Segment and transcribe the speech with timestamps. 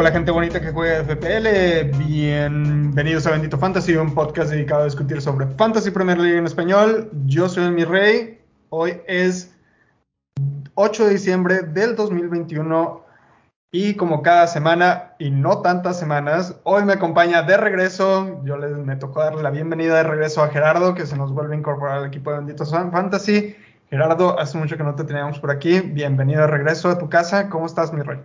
[0.00, 5.20] Hola gente bonita que juega FPL, bienvenidos a Bendito Fantasy, un podcast dedicado a discutir
[5.20, 7.10] sobre Fantasy Premier League en español.
[7.26, 9.54] Yo soy mi rey, hoy es
[10.74, 13.04] 8 de diciembre del 2021
[13.72, 18.78] y como cada semana y no tantas semanas, hoy me acompaña de regreso, yo les
[18.78, 21.98] me tocó darle la bienvenida de regreso a Gerardo que se nos vuelve a incorporar
[21.98, 23.54] al equipo de Bendito Fantasy.
[23.90, 27.50] Gerardo, hace mucho que no te teníamos por aquí, bienvenido de regreso a tu casa,
[27.50, 28.20] ¿cómo estás mi rey?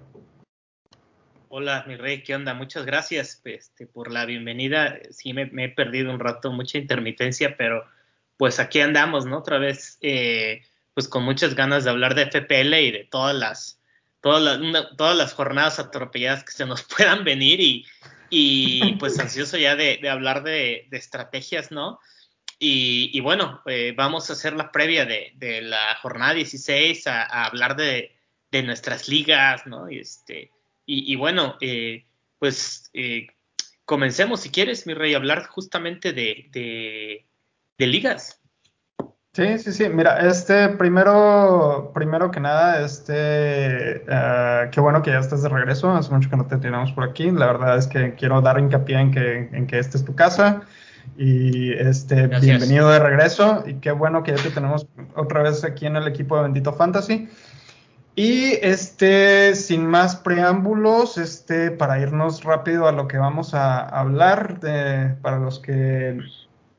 [1.58, 2.54] Hola, mi rey, ¿qué onda?
[2.54, 5.00] Muchas gracias este, por la bienvenida.
[5.10, 7.86] Sí, me, he perdido un rato, mucha intermitencia, pero
[8.36, 9.38] pues aquí andamos, ¿no?
[9.38, 13.80] Otra vez, eh, pues con muchas ganas de hablar de FPL y de todas las,
[14.20, 17.86] todas las, todas las jornadas atropelladas que se nos puedan venir y,
[18.30, 22.02] y pues ansioso ya de, hablar de, estrategias, ¿no?
[22.60, 27.78] Y, bueno, eh, vamos a hacer la previa de, la jornada 16, a, a hablar
[27.78, 28.12] de,
[28.52, 29.90] nuestras ligas, ¿no?
[29.90, 30.52] Y este
[30.86, 32.06] y, bueno, eh,
[32.40, 33.28] pues eh,
[33.86, 36.50] comencemos, si quieres, mi rey, a hablar justamente de,
[37.78, 38.42] de, ligas.
[39.34, 39.90] Sí, sí, sí.
[39.90, 45.92] Mira, este primero, primero que nada, este, uh, qué bueno que ya estás de regreso.
[45.92, 47.32] Hace mucho que no te tenemos por aquí.
[47.32, 50.62] La verdad es que quiero dar hincapié en que, en que esta es tu casa.
[51.18, 53.64] Y este, bienvenido de regreso.
[53.68, 56.72] Y qué bueno que ya te tenemos otra vez aquí en el equipo de Bendito
[56.74, 57.30] Fantasy.
[58.16, 64.62] Y este, sin más preámbulos, este, para irnos rápido a lo que vamos a hablar,
[64.62, 66.18] de, para los que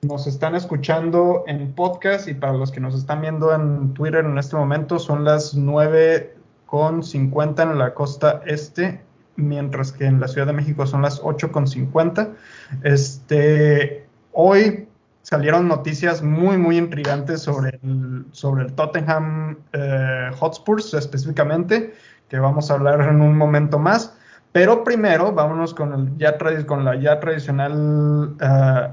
[0.00, 4.38] nos están escuchando en podcast y para los que nos están viendo en Twitter en
[4.38, 9.02] este momento, son las 9.50 en la costa este,
[9.36, 12.32] mientras que en la Ciudad de México son las 8.50.
[12.82, 14.85] Este, hoy
[15.26, 21.94] salieron noticias muy, muy intrigantes sobre el, sobre el Tottenham eh, Hotspurs específicamente,
[22.28, 24.16] que vamos a hablar en un momento más.
[24.52, 28.88] Pero primero, vámonos con, el ya con la ya tradicional, eh,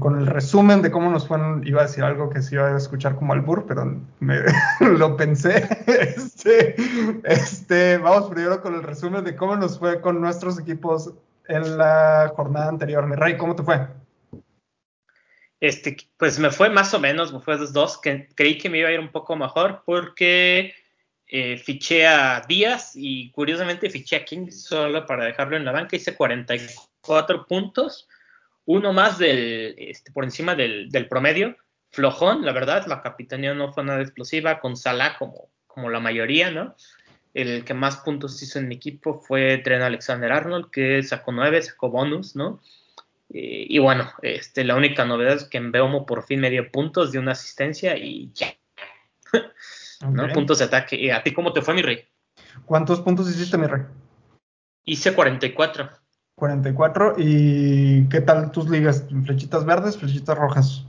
[0.00, 1.38] con el resumen de cómo nos fue.
[1.62, 4.40] Iba a decir algo que se iba a escuchar como albur, pero me,
[4.80, 5.68] lo pensé.
[5.86, 6.74] Este,
[7.22, 11.12] este, vamos primero con el resumen de cómo nos fue con nuestros equipos
[11.46, 13.06] en la jornada anterior.
[13.06, 13.86] Mi rey, ¿cómo te fue?
[15.60, 18.78] Este, pues me fue más o menos, me fue dos, dos que creí que me
[18.78, 20.72] iba a ir un poco mejor porque
[21.26, 25.96] eh, fiché a Díaz y curiosamente fiché a King solo para dejarlo en la banca,
[25.96, 28.08] hice 44 puntos,
[28.64, 31.56] uno más del, este, por encima del, promedio,
[31.90, 36.50] flojón, la verdad, la capitanía no fue nada explosiva, con Salah como, como la mayoría,
[36.50, 36.76] ¿no?
[37.34, 41.62] El que más puntos hizo en mi equipo fue Tren Alexander Arnold, que sacó 9,
[41.62, 42.60] sacó bonus, ¿no?
[43.30, 46.70] Eh, y bueno, este, la única novedad es que en Beomo por fin me dio
[46.70, 48.48] puntos de una asistencia y ya.
[50.08, 50.28] ¿No?
[50.28, 51.12] Puntos de ataque.
[51.12, 52.04] ¿A ti cómo te fue, mi rey?
[52.64, 53.82] ¿Cuántos puntos hiciste, mi rey?
[54.84, 55.90] Hice 44.
[56.36, 57.14] 44.
[57.18, 59.04] ¿Y qué tal tus ligas?
[59.24, 60.84] ¿Flechitas verdes, flechitas rojas?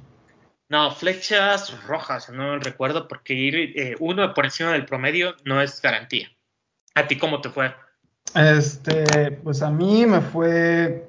[0.69, 5.81] No, flechas rojas, no recuerdo, porque ir eh, uno por encima del promedio no es
[5.81, 6.29] garantía.
[6.93, 7.73] ¿A ti cómo te fue?
[8.35, 11.08] Este, pues a mí me fue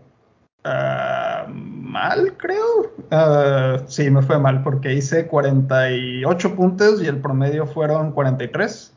[0.64, 2.92] Ah, mal, creo.
[3.10, 8.92] Uh, sí, me fue mal porque hice 48 puntos y el promedio fueron 43.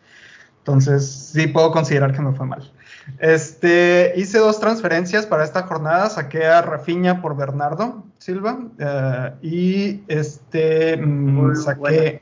[0.60, 2.72] Entonces, sí puedo considerar que me fue mal.
[3.20, 6.10] Este, hice dos transferencias para esta jornada.
[6.10, 12.22] Saqué a Rafiña por Bernardo Silva ah, y este mm, saqué,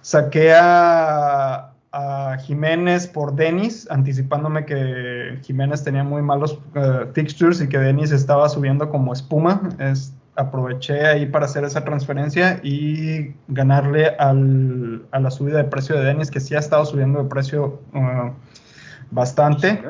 [0.00, 7.68] saqué a a Jiménez por Denis, anticipándome que Jiménez tenía muy malos uh, fixtures y
[7.68, 9.68] que Denis estaba subiendo como espuma.
[9.78, 15.96] Es, aproveché ahí para hacer esa transferencia y ganarle al, a la subida de precio
[15.98, 18.32] de Denis, que sí ha estado subiendo de precio uh,
[19.10, 19.82] bastante.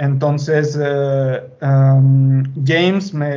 [0.00, 3.28] Entonces, eh, um, James me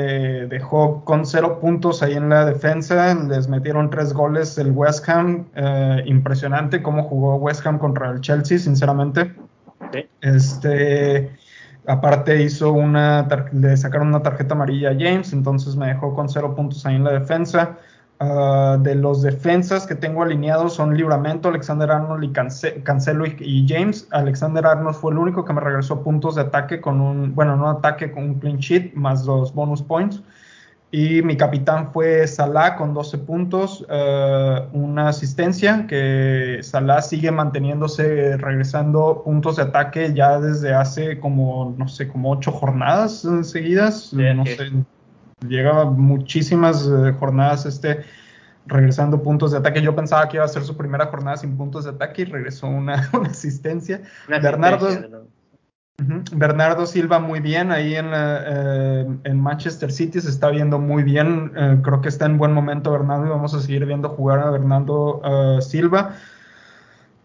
[0.45, 3.15] dejó con cero puntos ahí en la defensa.
[3.15, 5.47] Les metieron tres goles el West Ham.
[5.55, 9.33] Eh, impresionante cómo jugó West Ham contra el Chelsea, sinceramente.
[10.21, 11.31] Este,
[11.87, 16.55] aparte hizo una, le sacaron una tarjeta amarilla a James, entonces me dejó con cero
[16.55, 17.79] puntos ahí en la defensa.
[18.23, 22.31] Ah, de los defensas que tengo alineados son Libramento, Alexander Arnold y
[22.83, 24.07] Cancelo y, James.
[24.11, 27.67] Alexander Arnold fue el único que me regresó puntos de ataque con un, bueno, no
[27.67, 30.21] ataque con un clean sheet más dos bonus points.
[30.91, 38.37] Y mi capitán fue Salah con 12 puntos, ah, una asistencia, que Salah sigue manteniéndose,
[38.37, 44.13] regresando puntos de ataque ya desde hace como, no sé, como ocho jornadas seguidas.
[44.13, 44.69] no sé,
[45.47, 48.05] llegaba muchísimas eh, jornadas este
[48.65, 49.81] regresando puntos de ataque.
[49.81, 52.67] Yo pensaba que iba a ser su primera jornada sin puntos de ataque y regresó
[52.67, 54.01] una, asistencia.
[54.27, 54.87] Bernardo,
[56.33, 61.51] Bernardo Silva muy bien ahí en, eh, en, Manchester City, se está viendo muy bien.
[61.55, 64.49] Eh, creo que está en buen momento Bernardo y vamos a seguir viendo jugar a
[64.49, 66.15] Bernardo eh, Silva.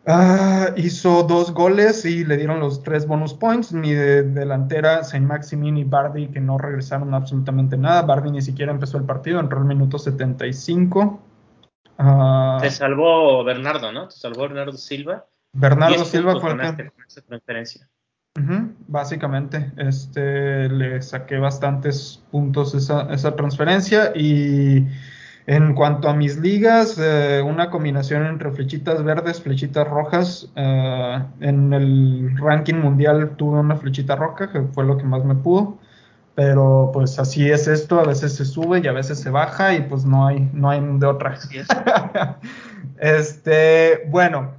[0.09, 3.73] Ah, hizo dos goles y le dieron los tres bonus points.
[3.73, 8.03] Mi de, delantera, Saint Maximin y Bardi, que no regresaron absolutamente nada.
[8.03, 11.21] Bardi ni siquiera empezó el partido, entró el minuto 75.
[11.99, 14.07] Ah, Te salvó Bernardo, ¿no?
[14.07, 15.27] Te salvó Bernardo Silva.
[15.53, 16.91] Bernardo Silva fue el que.
[17.27, 17.89] transferencia.
[18.87, 24.87] básicamente, este, le saqué bastantes puntos esa, esa transferencia y
[25.47, 30.51] en cuanto a mis ligas, eh, una combinación entre flechitas verdes, flechitas rojas.
[30.57, 35.37] Eh, en el ranking mundial tuve una flechita roja, que fue lo que más me
[35.37, 35.79] pudo.
[36.35, 39.83] Pero pues así es esto, a veces se sube y a veces se baja y
[39.83, 41.39] pues no hay, no hay de otra.
[42.99, 44.53] este, bueno,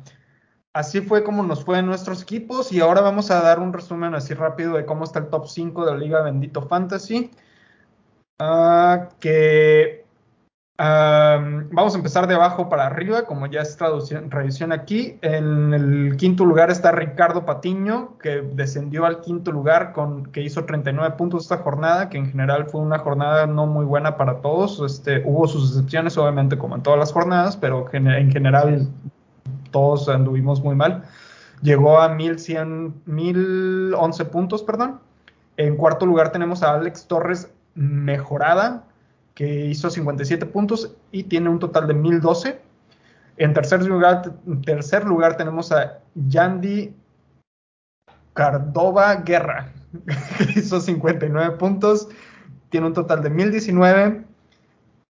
[0.74, 4.16] así fue como nos fue en nuestros equipos y ahora vamos a dar un resumen
[4.16, 7.30] así rápido de cómo está el top 5 de la Liga Bendito Fantasy.
[8.39, 9.96] Uh, que
[11.88, 15.18] vamos a empezar de abajo para arriba, como ya es tradición aquí.
[15.22, 20.66] En el quinto lugar está Ricardo Patiño, que descendió al quinto lugar, con, que hizo
[20.66, 24.81] 39 puntos esta jornada, que en general fue una jornada no muy buena para todos.
[24.81, 28.89] Este, hubo sus excepciones, obviamente, como en todas las jornadas, pero en general
[29.72, 31.06] todos anduvimos muy mal.
[31.62, 35.00] Llegó a 1100, 1011 puntos, perdón.
[35.56, 38.87] En cuarto lugar tenemos a Alex Torres Mejorada,
[39.38, 42.60] que hizo 57 puntos y tiene un total de 1012.
[43.38, 44.34] En tercer lugar,
[44.66, 46.95] tercer lugar tenemos a Yandy
[48.34, 49.72] Cardova Guerra,
[50.39, 52.10] que hizo 59 puntos,
[52.72, 54.24] tiene un total de 1019.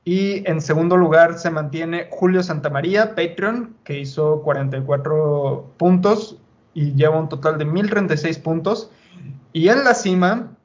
[0.04, 6.38] Y en segundo lugar se mantiene Julio Santamaría, Patreon, que hizo 44 puntos
[6.74, 8.92] y lleva un total de 1036 puntos.
[9.54, 10.57] Y en la cima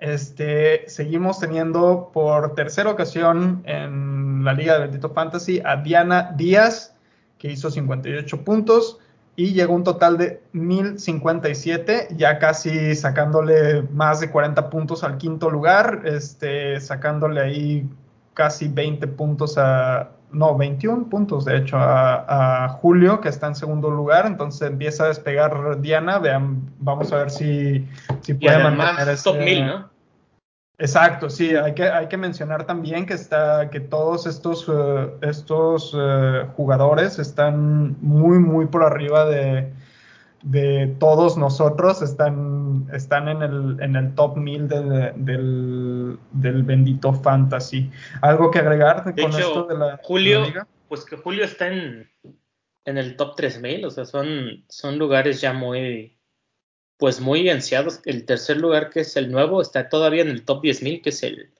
[0.00, 6.94] este, seguimos teniendo por tercera ocasión en la Liga de Bendito Fantasy a Diana Díaz,
[7.38, 8.98] que hizo 58 puntos
[9.34, 15.48] y llegó un total de 1057, ya casi sacándole más de 40 puntos al quinto
[15.48, 17.88] lugar, este, sacándole ahí
[18.34, 23.90] casi 20 puntos a, no, 21 puntos de hecho a, Julio, que está en segundo
[23.90, 27.86] lugar, entonces empieza a despegar Diana, vean, vamos a ver si,
[28.20, 29.24] si puede mantener ese...
[29.24, 29.98] top 1000, ¿no?
[30.80, 35.92] Exacto, sí, hay que, hay que mencionar también que, está, que todos estos, eh, estos
[35.92, 39.72] uh, jugadores están muy, muy por arriba de,
[40.42, 47.12] de todos nosotros, están, están en, el, en el top 1000 de, del, del, bendito
[47.12, 47.90] fantasy.
[48.22, 50.66] ¿Algo que agregar con esto de la, Julio, liga?
[50.88, 52.10] Pues que Julio está en,
[52.84, 56.18] en el top 3000, o sea, son, son lugares ya muy
[56.98, 58.00] pues muy ansiados.
[58.04, 61.22] El tercer lugar, que es el nuevo, está todavía en el top 10.000, que es
[61.22, 61.54] el,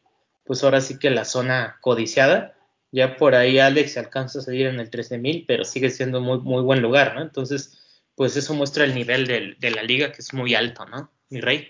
[0.45, 2.55] pues ahora sí que la zona codiciada.
[2.91, 6.63] Ya por ahí Alex alcanza a salir en el 13.000, pero sigue siendo muy, muy
[6.63, 7.23] buen lugar, ¿no?
[7.23, 7.79] Entonces,
[8.19, 11.09] pues eso muestra el nivel de la liga, que es muy alto, ¿no?
[11.31, 11.69] Mi rey.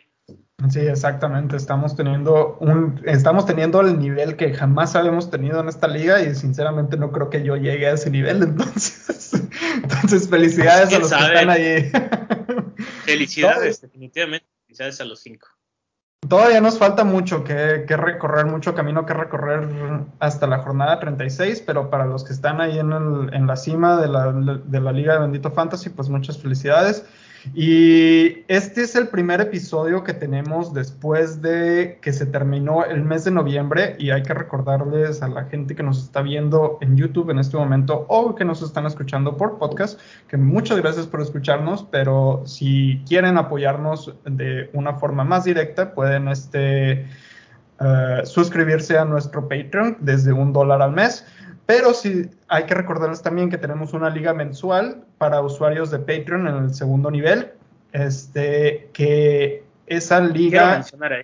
[0.71, 1.57] Sí, exactamente.
[1.57, 6.35] Estamos teniendo un, estamos teniendo el nivel que jamás habíamos tenido en esta liga y
[6.35, 8.43] sinceramente no creo que yo llegue a ese nivel.
[8.43, 9.35] Entonces,
[9.75, 11.93] entonces felicidades a los que están ahí.
[13.05, 14.47] Felicidades, definitivamente.
[14.65, 15.49] Felicidades a los cinco.
[16.27, 19.69] Todavía nos falta mucho que, recorrer, mucho camino que recorrer
[20.19, 24.09] hasta la jornada 36, pero para los que están ahí en, en la cima de
[24.09, 27.07] la, de la Liga de Bendito Fantasy, pues muchas felicidades.
[27.55, 33.25] Y este es el primer episodio que tenemos después de que se terminó el mes
[33.25, 37.31] de noviembre y hay que recordarles a la gente que nos está viendo en YouTube
[37.31, 41.87] en este momento o que nos están escuchando por podcast que muchas gracias por escucharnos,
[41.91, 47.07] pero si quieren apoyarnos de una forma más directa pueden este,
[47.81, 51.27] uh, suscribirse a nuestro Patreon desde un dólar al mes.
[51.69, 56.49] Pero sí hay que recordarles también que tenemos una liga mensual para usuarios de Patreon
[56.49, 57.53] en el segundo nivel.
[57.93, 60.61] Este, que esa liga.
[60.61, 61.23] Quiero mencionar ahí.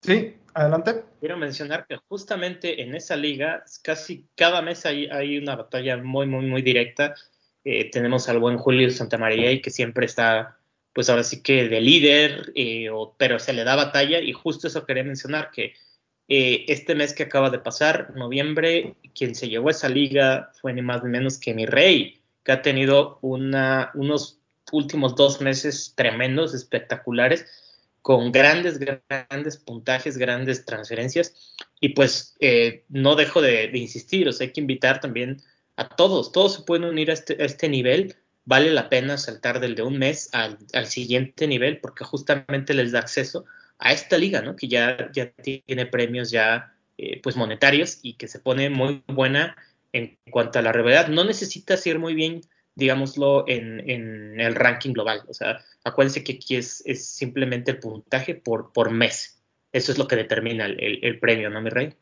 [0.00, 1.04] Sí, adelante.
[1.20, 6.26] Quiero mencionar que justamente en esa liga, casi cada mes hay, hay una batalla muy,
[6.26, 7.14] muy, muy directa.
[7.62, 10.56] Eh, tenemos al buen Julio Santamaría y que siempre está,
[10.94, 12.88] pues ahora sí que de líder, eh,
[13.18, 14.20] pero se le da batalla.
[14.20, 15.74] Y justo eso quería mencionar, que
[16.32, 20.72] eh, este mes que acaba de pasar, noviembre, quien se llevó a esa liga fue
[20.72, 24.38] ni más ni menos que mi rey, que ha tenido unos
[24.70, 27.46] últimos dos meses tremendos, espectaculares.
[28.02, 31.56] con grandes, grandes puntajes, grandes transferencias.
[31.80, 35.42] Y pues eh, no dejo de, insistir, o sea, hay que invitar también
[35.76, 38.16] a todos, todos se pueden unir a este, este nivel.
[38.44, 43.00] Vale la pena saltar del de un mes al, siguiente nivel porque justamente les da
[43.00, 43.44] acceso
[43.80, 44.56] a esta liga, ¿no?
[44.56, 49.56] Que ya, ya tiene premios ya eh, pues monetarios y que se pone muy buena
[49.92, 51.08] en cuanto a la realidad.
[51.08, 52.42] No necesitas ir muy bien
[52.74, 55.22] digámoslo, en, el ranking global.
[55.28, 59.42] O sea, acuérdense que aquí es, simplemente el puntaje por, por mes.
[59.72, 61.94] Eso es lo que determina el, el premio, ¿no, mi rey?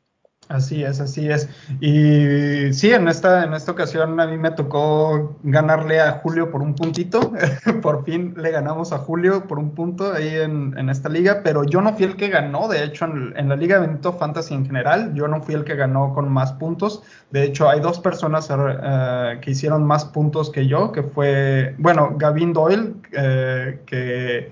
[0.49, 1.47] Así es, así es.
[1.79, 6.63] Y sí, en esta, en esta ocasión a mí me tocó ganarle a Julio por
[6.63, 7.33] un puntito.
[7.83, 11.83] por fin le ganamos a Julio por un punto ahí en, esta liga, pero yo
[11.83, 15.29] no fui el que ganó, de hecho, en, la Liga Benito Fantasy en general, yo
[15.29, 17.03] no fui el que ganó con más puntos.
[17.31, 22.15] De hecho, hay dos personas eh, que hicieron más puntos que yo, que fue, bueno,
[22.17, 24.51] Gavin Doyle, eh, que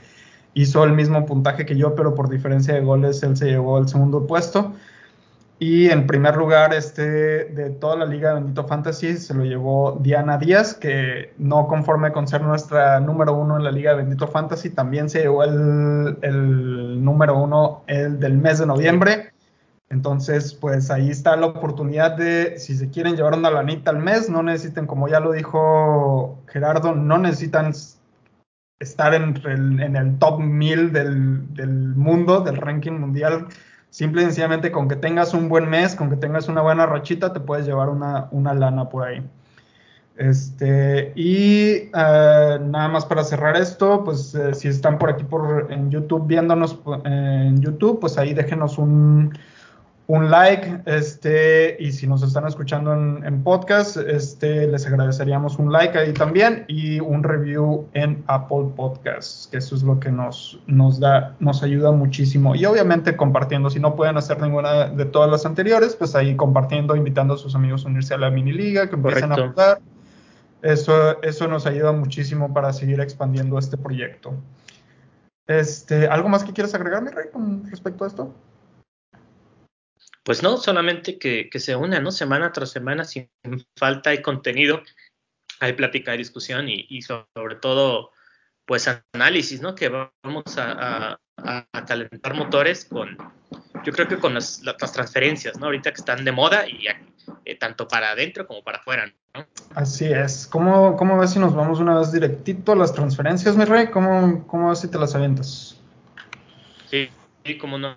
[0.52, 3.88] hizo el mismo puntaje que yo, pero por diferencia de goles él se llevó el
[3.88, 4.74] segundo puesto.
[5.58, 9.98] Y en primer lugar, este, de toda la liga de Bendito Fantasy se lo llevó
[10.02, 14.28] Diana Díaz, que no conforme con ser nuestra número uno en la liga de Bendito
[14.28, 19.32] Fantasy, también se llevó el, el número uno el del mes de noviembre.
[19.88, 24.28] Entonces, pues ahí está la oportunidad de, si se quieren llevar una lanita al mes,
[24.28, 27.72] no necesiten, como ya lo dijo Gerardo, no necesitan
[28.78, 33.46] estar en, en el top 1000 del, del mundo, del ranking mundial
[33.96, 37.32] Simple y sencillamente con que tengas un buen mes, con que tengas una buena rachita,
[37.32, 39.26] te puedes llevar una, una lana por ahí.
[40.16, 45.68] Este, y eh, nada más para cerrar esto, pues eh, si están por aquí por
[45.70, 49.32] en YouTube viéndonos en YouTube, pues ahí déjenos un,
[50.08, 55.98] un like, este, y si nos están escuchando en, podcast, este, les agradeceríamos un like
[55.98, 61.00] ahí también y un review en Apple Podcasts, que eso es lo que nos, nos
[61.00, 62.54] da, nos ayuda muchísimo.
[62.54, 66.94] Y obviamente compartiendo, si no pueden hacer ninguna de todas las anteriores, pues ahí compartiendo,
[66.94, 69.80] invitando a sus amigos a unirse a la mini liga, que empiecen a jugar.
[70.62, 74.34] Eso, eso nos ayuda muchísimo para seguir expandiendo este proyecto.
[75.48, 78.34] Este, ¿Algo más que quieras agregar, mi rey, con respecto a esto?
[80.26, 82.11] Pues no, solamente que, se una, ¿no?
[82.11, 83.30] Semana tras semana, sin
[83.78, 84.83] falta hay contenido,
[85.61, 88.11] hay plática, hay discusión y, sobre todo,
[88.64, 89.76] pues análisis, ¿no?
[89.76, 91.21] Que vamos a,
[91.87, 93.16] calentar motores con,
[93.85, 94.61] yo creo que con las,
[94.92, 95.66] transferencias, ¿no?
[95.66, 96.88] Ahorita que están de moda y
[97.45, 99.47] eh, tanto para adentro como para afuera, ¿no?
[99.76, 100.49] Así es.
[100.49, 103.92] ¿Cómo, ¿Cómo ves si nos vamos una vez directito a las transferencias, mi rey?
[103.92, 105.80] ¿Cómo, cómo ves si te las avientas?
[106.90, 107.11] Sí,
[107.45, 107.97] sí, como no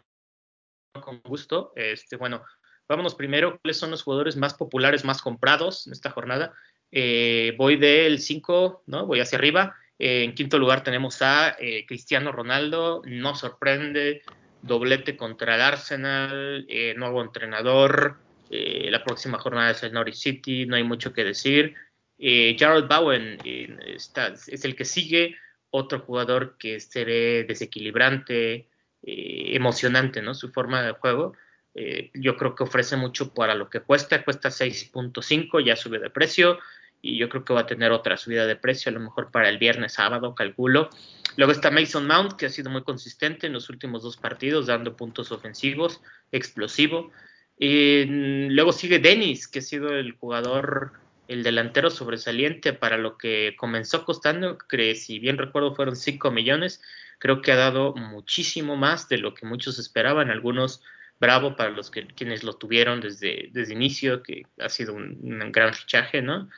[1.01, 1.71] con gusto.
[1.75, 2.43] Este, bueno,
[2.87, 3.59] vámonos primero.
[3.61, 6.53] ¿Cuáles son los jugadores más populares, más comprados en esta jornada?
[6.91, 9.05] Eh, voy del 5, ¿no?
[9.05, 9.75] Voy hacia arriba.
[9.97, 13.01] Eh, en quinto lugar tenemos a eh, Cristiano Ronaldo.
[13.05, 14.23] No sorprende.
[14.61, 16.67] Doblete contra el Arsenal.
[16.97, 18.17] nuevo entrenador.
[18.49, 20.65] la próxima jornada es el Norwich City.
[20.65, 21.75] No hay mucho que decir.
[22.17, 25.37] Jared Bowen es el que sigue.
[25.71, 28.67] Otro jugador que ve desequilibrante,
[29.03, 30.33] eh, emocionante, ¿no?
[30.33, 31.33] Su forma de juego.
[31.75, 36.09] Eh, yo creo que ofrece mucho para lo que cuesta, cuesta 6.5, ya sube de
[36.09, 36.59] precio
[37.01, 39.49] y yo creo que va a tener otra subida de precio, a lo mejor para
[39.49, 40.89] el viernes, sábado, calculo.
[41.37, 44.97] Luego está Mason Mount, que ha sido muy consistente en los últimos dos partidos, dando
[44.97, 46.01] puntos ofensivos,
[46.31, 47.11] explosivo.
[47.59, 50.93] Mm, luego sigue Dennis, que ha sido el jugador,
[51.29, 56.81] el delantero sobresaliente para lo que comenzó costando, que si bien recuerdo fueron 5 millones,
[57.19, 60.81] creo que ha dado muchísimo más de lo que muchos esperaban, algunos
[61.19, 65.75] bravo para los que quienes lo tuvieron desde, desde inicio, que ha sido un, gran
[65.75, 66.49] fichaje, ¿no?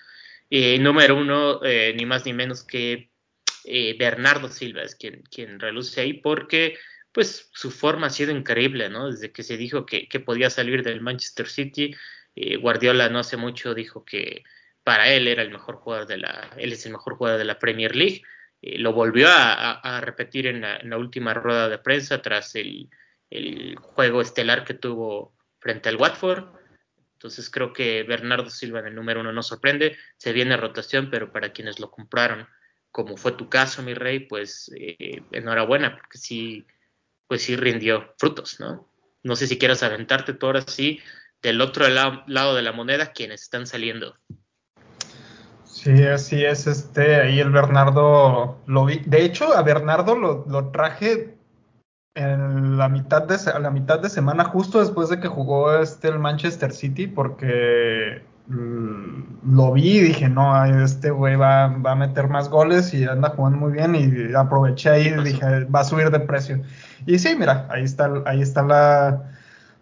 [0.50, 3.10] Eh, número uno, eh, ni más ni menos que
[3.66, 6.78] eh, Bernardo Silva es quien, quien reluce ahí porque
[7.12, 9.12] pues su forma ha sido increíble, ¿no?
[9.12, 11.94] Desde que se dijo que, que podía salir del Manchester City,
[12.62, 14.46] Guardiola no hace mucho dijo que
[14.84, 17.60] para él era el mejor jugador de la, él es el mejor jugador de la
[17.60, 18.24] Premier League,
[18.62, 22.90] eh, lo volvió a, repetir en la, última rueda de prensa tras el,
[23.82, 26.46] juego estelar que tuvo frente al Watford.
[27.14, 31.32] Entonces creo que Bernardo Silva en el número uno no sorprende, se viene rotación, pero
[31.32, 32.48] para quienes lo compraron,
[32.92, 36.66] como fue tu caso, mi rey, pues eh, enhorabuena, porque sí,
[37.28, 38.92] pues sí rindió frutos, ¿no?
[39.24, 41.00] No sé si quieras aventarte tú ahora sí
[41.42, 44.18] del otro lado de la moneda, quienes están saliendo.
[45.72, 49.00] Sí, así es, este, ahí el Bernardo lo vi.
[49.06, 51.38] De hecho, a Bernardo lo, traje
[52.14, 56.10] en la mitad de a la mitad de semana, justo después de que jugó este
[56.10, 61.96] el Manchester City, porque mm, lo vi y dije, no, este güey va, va, a
[61.96, 65.86] meter más goles y anda jugando muy bien y aproveché ahí y dije, va a
[65.86, 66.62] subir de precio.
[67.06, 69.32] Y sí, mira, ahí está, ahí está la,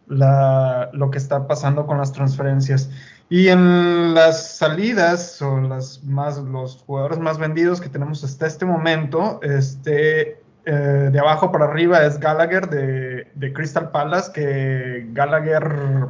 [0.07, 2.91] la, lo que está pasando con las transferencias.
[3.29, 8.65] Y en las salidas o las más, los jugadores más vendidos que tenemos hasta este
[8.65, 16.07] momento, este, eh, de abajo para arriba es Gallagher de, de, Crystal Palace, que Gallagher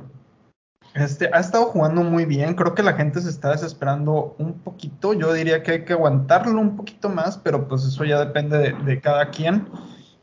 [0.94, 2.54] este, ha estado jugando muy bien.
[2.56, 5.14] Creo que la gente se está desesperando un poquito.
[5.14, 8.74] Yo diría que hay que aguantarlo un poquito más, pero pues eso ya depende de,
[8.86, 9.68] de cada quien.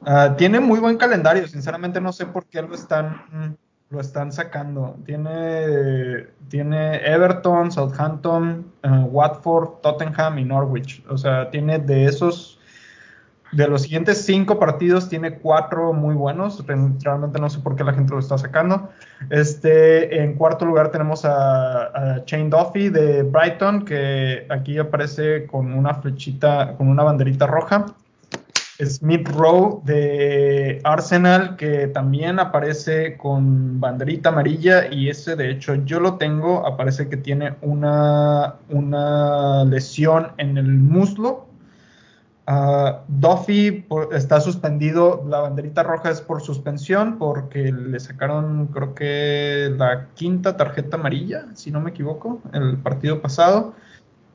[0.00, 3.58] Uh, tiene muy buen calendario, sinceramente no sé por qué lo están
[3.90, 4.96] lo están sacando.
[5.04, 11.04] Tiene, tiene Everton, Southampton, uh, Watford, Tottenham y Norwich.
[11.08, 12.58] O sea, tiene de esos,
[13.52, 16.64] de los siguientes cinco partidos, tiene cuatro muy buenos.
[16.66, 18.90] Realmente no sé por qué la gente lo está sacando.
[19.30, 25.72] Este, en cuarto lugar tenemos a, a Shane Duffy de Brighton, que aquí aparece con
[25.72, 27.86] una flechita, con una banderita roja.
[28.84, 36.00] Smith Rowe de Arsenal, que también aparece con banderita amarilla y ese de hecho yo
[36.00, 41.46] lo tengo, aparece que tiene una, una lesión en el muslo.
[42.48, 49.74] Uh, Duffy está suspendido, la banderita roja es por suspensión porque le sacaron creo que
[49.76, 53.74] la quinta tarjeta amarilla, si no me equivoco, el partido pasado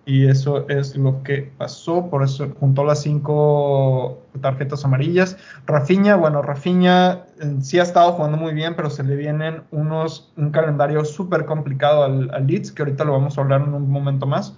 [0.06, 5.38] y eso es lo que pasó, por eso juntó las cinco tarjetas amarillas.
[5.68, 10.32] Rafiña, bueno, Rafiña eh, sí ha estado jugando muy bien, pero se le vienen unos,
[10.38, 14.26] un calendario súper complicado al, Leeds, que ahorita lo vamos a hablar en un momento
[14.26, 14.58] más.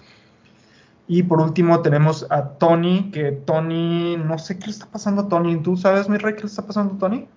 [1.07, 5.27] Y por último tenemos a Tony, que Tony, no sé qué le está pasando a
[5.27, 5.61] Tony.
[5.61, 7.27] ¿Tú sabes, mi rey, qué le está pasando a Tony?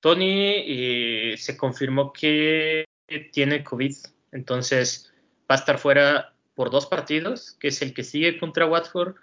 [0.00, 2.84] Tony eh, se confirmó que
[3.32, 3.94] tiene COVID,
[4.32, 5.12] entonces
[5.50, 9.14] va a estar fuera por dos partidos, que es el que sigue contra Watford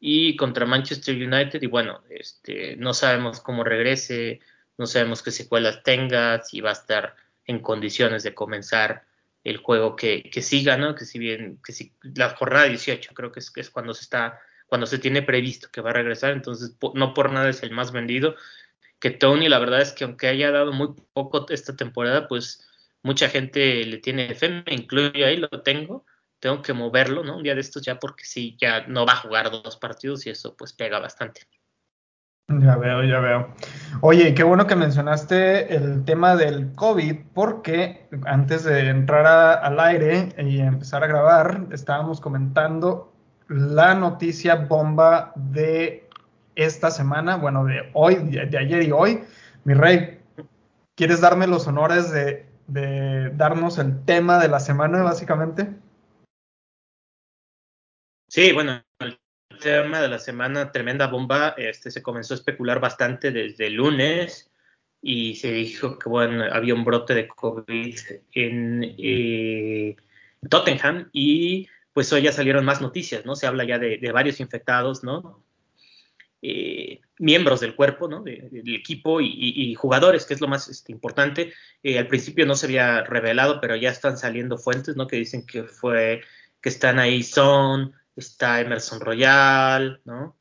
[0.00, 1.60] y contra Manchester United.
[1.60, 4.40] Y bueno, este, no sabemos cómo regrese,
[4.78, 7.16] no sabemos qué secuelas tenga, si va a estar
[7.46, 9.02] en condiciones de comenzar
[9.42, 10.94] el juego que, que siga, ¿no?
[10.94, 14.02] Que si bien, que si la jornada 18 creo que es, que es cuando se
[14.02, 17.72] está, cuando se tiene previsto que va a regresar, entonces no por nada es el
[17.72, 18.36] más vendido.
[19.00, 22.68] Que Tony, la verdad es que aunque haya dado muy poco esta temporada, pues
[23.02, 26.04] mucha gente le tiene fe, me incluyo ahí, lo tengo
[26.40, 27.36] tengo que moverlo, ¿no?
[27.36, 30.30] Un día de estos ya porque sí, ya no va a jugar dos partidos y
[30.30, 31.42] eso pues pega bastante.
[32.50, 33.54] Ya veo, ya veo.
[34.00, 39.78] Oye, qué bueno que mencionaste el tema del COVID, porque antes de entrar a, al
[39.78, 43.12] aire y empezar a grabar, estábamos comentando
[43.48, 46.08] la noticia bomba de
[46.54, 49.24] esta semana, bueno, de hoy, de, ayer y hoy.
[49.64, 50.18] Mi rey,
[50.94, 55.68] ¿quieres darme los honores de, de darnos el tema de la semana, básicamente?
[58.28, 59.18] Sí, bueno, el
[59.60, 64.50] tema de la semana, tremenda bomba, este se comenzó a especular bastante desde el lunes
[65.00, 67.98] y se dijo que bueno, había un brote de COVID
[68.32, 69.96] en eh,
[70.50, 73.34] Tottenham y pues hoy ya salieron más noticias, ¿no?
[73.34, 75.42] Se habla ya de, varios infectados, ¿no?
[76.42, 78.22] Eh, miembros del cuerpo, ¿no?
[78.22, 81.54] De, del equipo y, y, y, jugadores, que es lo más este, importante.
[81.82, 85.06] Eh, al principio no se había revelado, pero ya están saliendo fuentes, ¿no?
[85.06, 86.20] Que dicen que fue,
[86.60, 90.38] que están ahí Son, está Emerson Royal, ¿no?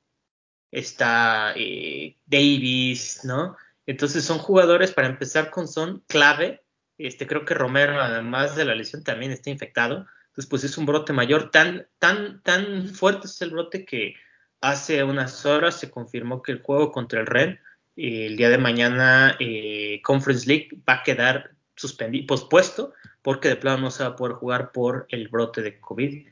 [0.72, 3.56] Está eh, Davis, ¿no?
[3.86, 6.64] Entonces son jugadores, para empezar con son clave.
[6.98, 10.06] Este, creo que Romero, además de la lesión, también está infectado.
[10.28, 11.52] Entonces, pues es un brote mayor.
[11.52, 14.16] Tan, tan, tan fuerte es el brote que
[14.60, 17.60] hace unas horas se confirmó que el juego contra el Ren,
[17.96, 23.84] el día de mañana, eh, Conference League, va a quedar suspendido, pospuesto, porque de plano
[23.84, 26.28] no se va a poder jugar por el brote de COVID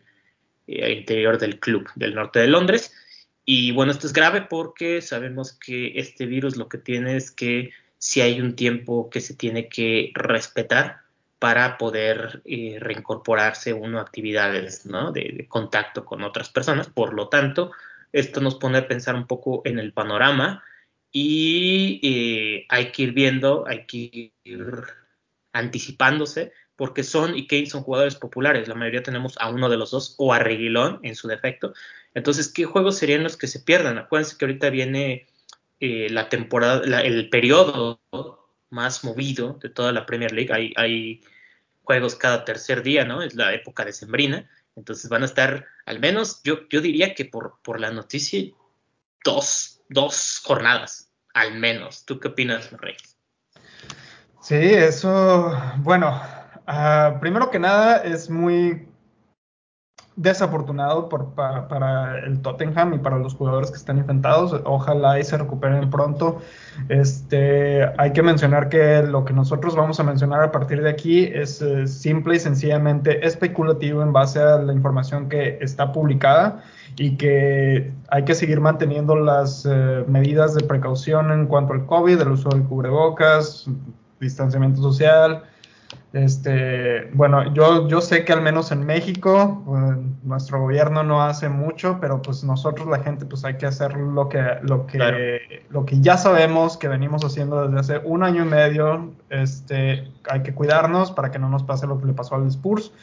[0.67, 2.93] eh, interior del club del norte de Londres.
[3.45, 7.71] Y bueno, esto es grave porque sabemos que este virus lo que tiene es que
[7.97, 11.05] si hay un tiempo que se tiene que respetar
[11.39, 15.11] para poder eh, reincorporarse uno a actividades ¿no?
[15.11, 16.89] de, contacto con otras personas.
[16.89, 17.71] Por lo tanto,
[18.11, 20.63] esto nos pone a pensar un poco en el panorama
[21.11, 24.73] y eh, hay que ir viendo, hay que ir
[25.53, 28.67] anticipándose porque Son y Kane son jugadores populares.
[28.67, 31.73] La mayoría tenemos a uno de los dos o a Reguilón en su defecto.
[32.13, 33.97] Entonces, ¿qué juegos serían los que se pierdan?
[33.97, 35.27] Acuérdense que ahorita viene
[35.79, 37.99] eh, la temporada, la, el periodo
[38.69, 40.53] más movido de toda la Premier League.
[40.53, 41.21] Hay, hay,
[41.85, 43.21] juegos cada tercer día, ¿no?
[43.21, 44.49] Es la época de Sembrina.
[44.75, 48.43] Entonces van a estar, al menos, yo, yo diría que por, por la noticia,
[49.23, 52.03] dos, dos jornadas, al menos.
[52.05, 52.95] ¿Tú qué opinas, Rey?
[54.41, 56.21] Sí, eso, bueno,
[56.67, 58.87] uh, primero que nada es muy
[60.15, 64.61] desafortunado para, el Tottenham y para los jugadores que están infectados.
[64.63, 66.39] Ojalá y se recuperen pronto.
[66.87, 71.25] Este, hay que mencionar que lo que nosotros vamos a mencionar a partir de aquí
[71.25, 76.63] es eh, simple y sencillamente especulativo en base a la información que está publicada
[76.95, 82.21] y que hay que seguir manteniendo las eh, medidas de precaución en cuanto al COVID,
[82.21, 83.67] el uso del cubrebocas,
[84.21, 85.43] distanciamiento social,
[86.15, 91.49] este, bueno, yo, yo sé que al menos en México pues, nuestro gobierno no hace
[91.49, 95.85] mucho, pero pues nosotros la gente pues hay que hacer lo que, lo que, lo
[95.85, 99.11] que ya sabemos que venimos haciendo desde hace un año y medio.
[99.29, 102.93] Este, hay que cuidarnos para que no nos pase lo que le pasó al Spurs.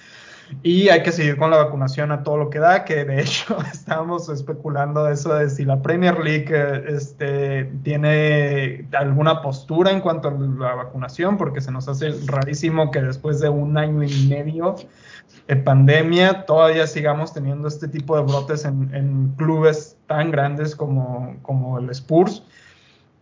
[0.63, 3.57] Y hay que seguir con la vacunación a todo lo que da, que de hecho
[3.73, 10.29] estamos especulando eso de si la Premier League eh, este, tiene alguna postura en cuanto
[10.29, 14.77] a la vacunación, porque se nos hace rarísimo que después de un año y medio
[15.49, 21.37] de pandemia todavía sigamos teniendo este tipo de brotes en, en clubes tan grandes como,
[21.43, 22.45] como el Spurs.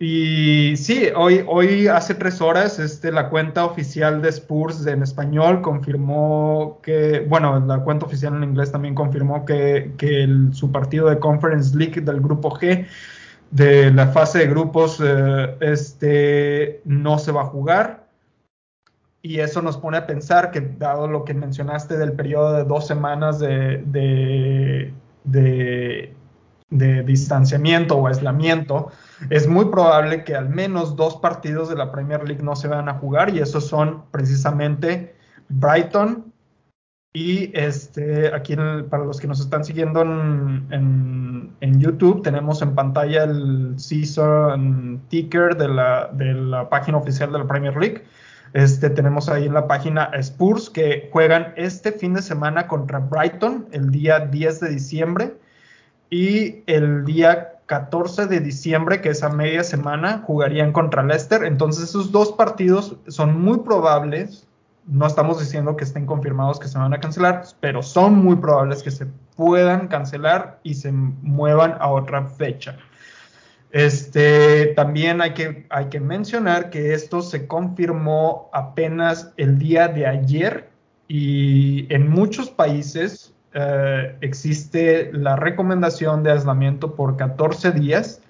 [0.02, 5.60] Y sí, hoy, hoy hace tres horas este, la cuenta oficial de Spurs en español
[5.60, 11.10] confirmó que, bueno, la cuenta oficial en inglés también confirmó que, que el, su partido
[11.10, 12.86] de Conference League del grupo G
[13.50, 18.06] de la fase de grupos eh, este, no se va a jugar.
[19.20, 22.86] Y eso nos pone a pensar que, dado lo que mencionaste del periodo de dos
[22.86, 26.14] semanas de, de, de,
[26.70, 28.90] de distanciamiento o aislamiento,
[29.28, 32.88] es muy probable que al menos dos partidos de la Premier League no se van
[32.88, 35.14] a jugar y esos son precisamente
[35.48, 36.32] Brighton
[37.12, 38.54] y este aquí
[38.88, 45.56] para los que nos están siguiendo en, en, YouTube tenemos en pantalla el season ticker
[45.56, 48.04] de la, de la página oficial de la Premier League.
[48.52, 53.66] Este, tenemos ahí en la página Spurs que juegan este fin de semana contra Brighton
[53.72, 55.34] el día 10 de diciembre
[56.10, 61.44] y el día 14 de diciembre, que es a media semana, jugarían contra Leicester.
[61.44, 64.48] Entonces esos dos partidos son muy probables.
[64.86, 68.82] No estamos diciendo que estén confirmados que se van a cancelar, pero son muy probables
[68.82, 69.06] que se
[69.36, 72.76] puedan cancelar y se muevan a otra fecha.
[73.70, 80.08] Este, también hay que, hay que mencionar que esto se confirmó apenas el día de
[80.08, 80.70] ayer
[81.06, 88.20] y en muchos países eh, existe la recomendación de aislamiento por 14 días.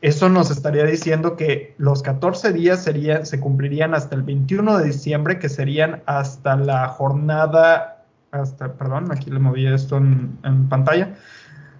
[0.00, 4.84] Eso nos estaría diciendo que los 14 días serían, se cumplirían hasta el 21 de
[4.84, 11.16] diciembre, que serían hasta la jornada, hasta, perdón, aquí le moví esto en, pantalla,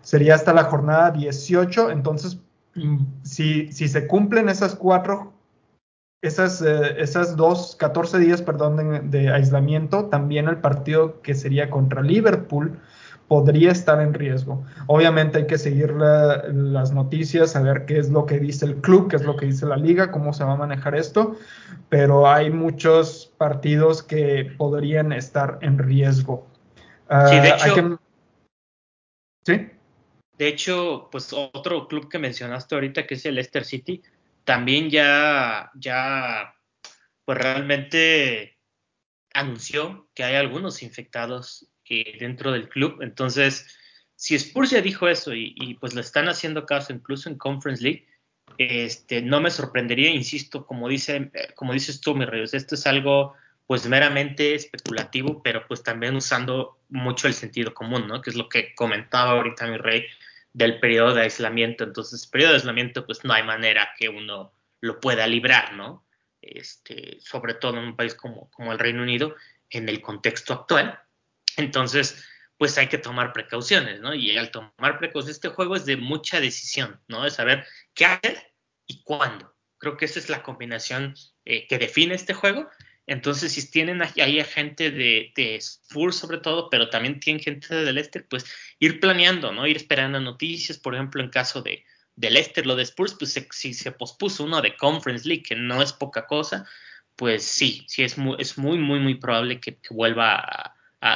[0.02, 1.90] sería hasta la jornada 18.
[1.90, 2.38] Entonces,
[2.74, 5.32] mm, si, si se cumplen esas cuatro
[6.22, 12.02] esas, eh, esas dos, 14 días, perdón, de, aislamiento, también el partido que sería contra
[12.02, 12.80] Liverpool
[13.28, 14.64] podría estar en riesgo.
[14.86, 19.16] Obviamente hay que seguir las noticias, saber qué es lo que dice el club, qué
[19.16, 21.36] es lo que dice la liga, cómo se va a manejar esto,
[21.90, 26.46] pero hay muchos partidos que podrían estar en riesgo.
[27.28, 28.00] sí, de ah, hecho,
[29.44, 29.70] ¿sí?
[30.38, 34.02] De hecho, pues otro club que mencionaste ahorita, que es el Leicester City,
[34.44, 36.54] también ya, ya,
[37.26, 38.56] pues realmente
[39.34, 43.02] anunció que hay algunos infectados eh, dentro del club.
[43.02, 43.66] Entonces,
[44.14, 48.06] si Spurs ya dijo eso y, pues le están haciendo caso incluso en Conference League,
[48.56, 53.34] este, no me sorprendería, insisto, como, dice, como dices tú, mi rey, esto es algo
[53.68, 58.22] pues meramente especulativo, pero pues también usando mucho el sentido común, ¿no?
[58.22, 60.06] Que es lo que comentaba ahorita mi rey
[60.54, 61.84] del periodo de aislamiento.
[61.84, 66.02] Entonces, periodo de aislamiento, pues no hay manera que uno lo pueda librar, ¿no?
[66.40, 69.36] Este, sobre todo en un país como, como el Reino Unido,
[69.70, 70.98] en el contexto actual.
[71.56, 72.24] Entonces,
[72.56, 74.14] pues hay que tomar precauciones, ¿no?
[74.14, 77.24] Y al tomar precauciones, este juego es de mucha decisión, ¿no?
[77.24, 78.52] De saber qué hacer
[78.86, 79.54] y cuándo.
[79.78, 82.68] Creo que esa es la combinación eh, que define este juego
[83.08, 87.74] entonces, si tienen ahí a gente de, de Spurs sobre todo, pero también tienen gente
[87.74, 88.44] de Leicester, pues
[88.78, 89.66] ir planeando, ¿no?
[89.66, 93.72] Ir esperando noticias, por ejemplo, en caso de, de Leicester, lo de Spurs, pues si
[93.72, 96.66] se pospuso uno de Conference League, que no es poca cosa,
[97.16, 100.74] pues sí, sí es muy, es muy, muy, muy probable que, vuelva a,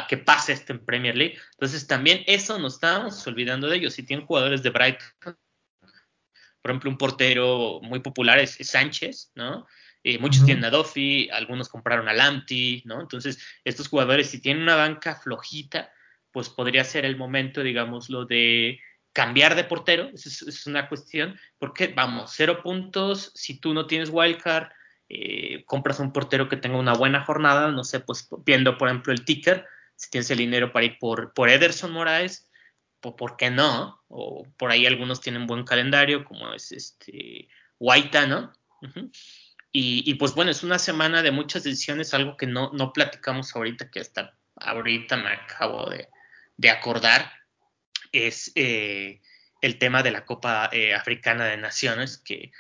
[0.08, 1.38] que pase esto en Premier League.
[1.52, 3.94] Entonces también eso nos estamos olvidando de ellos.
[3.94, 5.36] Si tienen jugadores de Brighton,
[6.62, 9.66] por ejemplo, un portero muy popular es Sánchez, ¿no?
[10.04, 13.00] Eh, muchos tienen a Duffy, algunos compraron a Lamptey, ¿no?
[13.00, 15.92] Entonces, estos jugadores, si tienen una banca flojita,
[16.32, 18.80] pues podría ser el momento, digamos, lo de
[19.12, 24.08] cambiar de portero, es, es una cuestión, porque vamos, cero puntos, si tú no tienes
[24.10, 24.70] wildcard,
[25.14, 29.12] eh, compras un portero que tenga una buena jornada, no sé, pues viendo por ejemplo
[29.12, 32.50] el ticker, si tienes el dinero para ir por, por Ederson Moraes,
[33.00, 34.02] pues ¿por qué no?
[34.08, 37.48] O por ahí algunos tienen buen calendario, como es este
[37.78, 38.54] Guaita, ¿no?
[39.70, 43.90] y, pues bueno, es una semana de muchas decisiones, algo que no, no platicamos ahorita,
[43.90, 46.08] que hasta ahorita me acabo de,
[46.56, 47.30] de acordar,
[48.12, 49.20] es eh,
[49.60, 52.50] el tema de la Copa eh, Africana de Naciones, que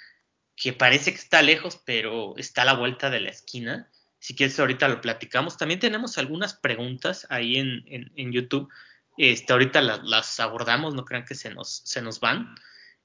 [0.62, 3.90] que parece que está lejos, pero está a la vuelta de la esquina.
[4.20, 5.56] Si quieres, ahorita lo platicamos.
[5.58, 8.68] También tenemos algunas preguntas ahí en, en, YouTube.
[9.18, 12.54] Este, ahorita las, abordamos, no crean que se nos, se nos van.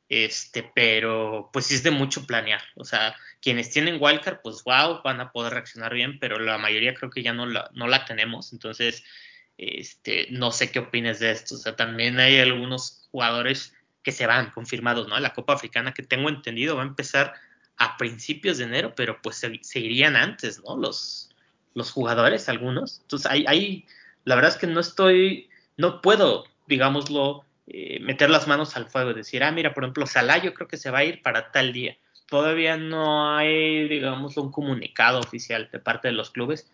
[0.08, 2.62] Este, pero pues es de mucho planear.
[2.76, 6.94] O sea, quienes tienen Wildcard, pues wow, van a poder reaccionar bien, pero la mayoría
[6.94, 8.54] creo que ya no la, no la tenemos.
[8.54, 9.04] Entonces,
[9.58, 11.56] este, no sé qué opines de esto.
[11.56, 15.20] O sea, también hay algunos jugadores que se van confirmados, ¿no?
[15.20, 17.34] La Copa Africana, que tengo entendido, va a empezar
[17.78, 20.76] a principios de enero, pero pues se, irían antes, ¿no?
[20.78, 21.30] Los,
[21.74, 23.00] los jugadores, algunos.
[23.04, 23.86] Entonces, ahí,
[24.26, 29.12] la verdad es que no estoy, no puedo, digámoslo, eh, meter las manos al fuego
[29.12, 31.52] y decir, ah, mira, por ejemplo, Salah yo creo que se va a ir para
[31.52, 31.98] tal día.
[32.28, 36.70] Todavía no hay, digamos, un comunicado oficial de parte de los clubes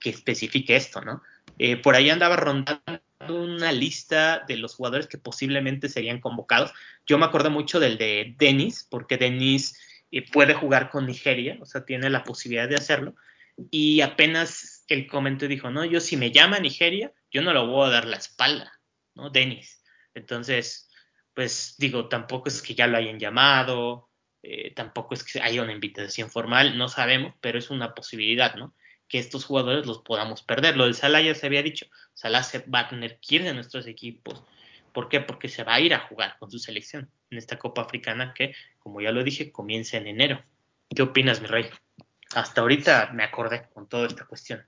[0.00, 1.22] que especifique esto, ¿no?
[1.58, 2.80] Eh, por ahí andaba rondando
[3.28, 6.72] una lista de los jugadores que posiblemente serían convocados.
[7.06, 9.78] Yo me acuerdo mucho del de Denis, porque Denis
[10.10, 13.14] y puede jugar con Nigeria, o sea, tiene la posibilidad de hacerlo.
[13.70, 17.88] Y apenas comentó y dijo, no, yo si me llama Nigeria, yo no lo voy
[17.88, 18.72] a dar la espalda,
[19.14, 19.30] ¿no?
[19.30, 19.82] Denis.
[20.14, 20.90] Entonces,
[21.34, 24.08] pues digo, tampoco es que ya lo hayan llamado,
[24.42, 28.74] eh, tampoco es que haya una invitación formal, no sabemos, pero es una posibilidad, ¿no?
[29.08, 30.76] Que estos jugadores los podamos perder.
[30.76, 33.54] Lo de Salah ya se había dicho, Salah se va a tener que ir de
[33.54, 34.42] nuestros equipos.
[34.92, 35.20] ¿Por qué?
[35.20, 38.54] Porque se va a ir a jugar con su selección en esta Copa Africana que,
[38.78, 40.42] como ya lo dije, comienza en enero.
[40.94, 41.66] ¿Qué opinas, mi rey?
[42.34, 44.62] Hasta ahorita me acordé con toda esta cuestión.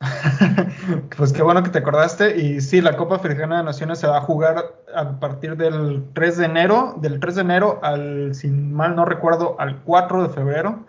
[1.16, 2.36] pues qué bueno que te acordaste.
[2.36, 6.36] Y sí, la Copa Africana de Naciones se va a jugar a partir del 3
[6.38, 10.86] de enero, del 3 de enero al, sin mal no recuerdo, al 4 de febrero.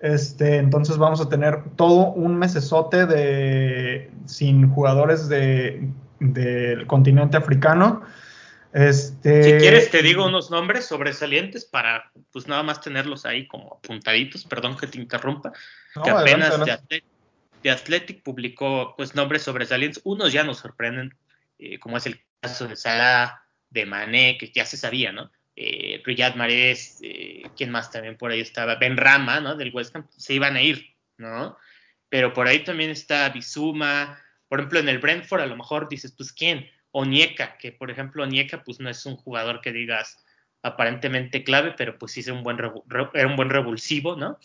[0.00, 5.88] Este, entonces vamos a tener todo un mesesote de sin jugadores de,
[6.20, 8.02] del continente africano.
[8.74, 9.44] Este...
[9.44, 14.44] Si quieres te digo unos nombres sobresalientes para pues nada más tenerlos ahí como apuntaditos,
[14.46, 15.52] perdón que te interrumpa,
[16.02, 16.58] que apenas
[17.62, 21.14] de, Athletic, publicó pues nombres sobresalientes, unos ya nos sorprenden,
[21.60, 25.30] eh, como es el caso de Salah, de Mané, que ya se sabía, ¿no?
[25.54, 28.74] Eh, Riyad Mahrez, eh, ¿quién más también por ahí estaba?
[28.74, 29.54] Ben Rama, ¿no?
[29.54, 31.56] Del West Ham, se iban a ir, ¿no?
[32.08, 36.12] Pero por ahí también está Bizuma, por ejemplo en el Brentford a lo mejor dices,
[36.12, 36.68] pues ¿quién?
[36.96, 40.24] Onieka, que por ejemplo Onieka pues no es un jugador que digas
[40.62, 44.38] aparentemente clave, pero pues sí es un buen, era un buen revulsivo, ¿no?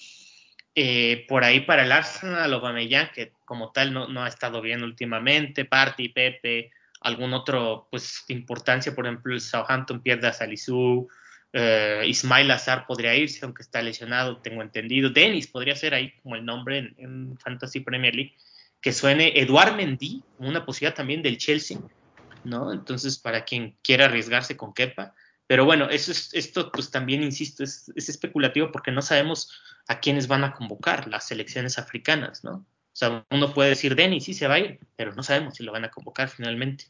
[0.76, 4.84] Eh, por ahí para el Arsenal, Aubameyang, que como tal no, no ha estado bien
[4.84, 11.08] últimamente, Party, Pepe, algún otro, pues, importancia, por ejemplo, el Southampton pierde a Salisu,
[11.54, 16.36] eh, Ismail Azar podría irse, aunque está lesionado, tengo entendido, Dennis podría ser ahí como
[16.36, 18.36] el nombre en, en Fantasy Premier League,
[18.82, 21.78] que suene Eduard Mendy, una posibilidad también del Chelsea,
[22.44, 22.72] ¿no?
[22.72, 25.14] Entonces, para quien quiera arriesgarse con Kepa.
[25.48, 29.52] Pero bueno, eso es, esto pues también, insisto, es, especulativo porque no sabemos
[29.88, 32.52] a quiénes van a convocar las selecciones africanas, ¿no?
[32.52, 35.64] O sea, uno puede decir, Denis sí se va a ir, pero no sabemos si
[35.64, 36.86] lo van a convocar finalmente.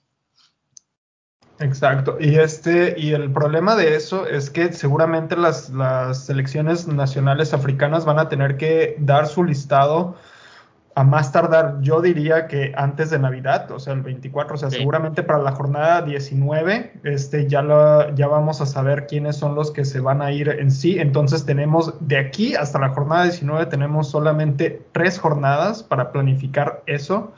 [1.59, 2.17] Exacto.
[2.19, 8.05] Y este, y el problema de eso es que seguramente las, las selecciones nacionales africanas
[8.05, 10.17] van a tener que dar su listado
[10.99, 14.69] a más tardar, yo diría que antes de Navidad, o sea, el 24, o sea,
[14.69, 19.71] seguramente para la jornada 19, este, ya, lo, ya vamos a saber quiénes son los
[19.71, 20.99] que se van a ir en sí.
[20.99, 27.31] Entonces tenemos de aquí hasta la jornada 19, tenemos solamente tres jornadas para planificar eso.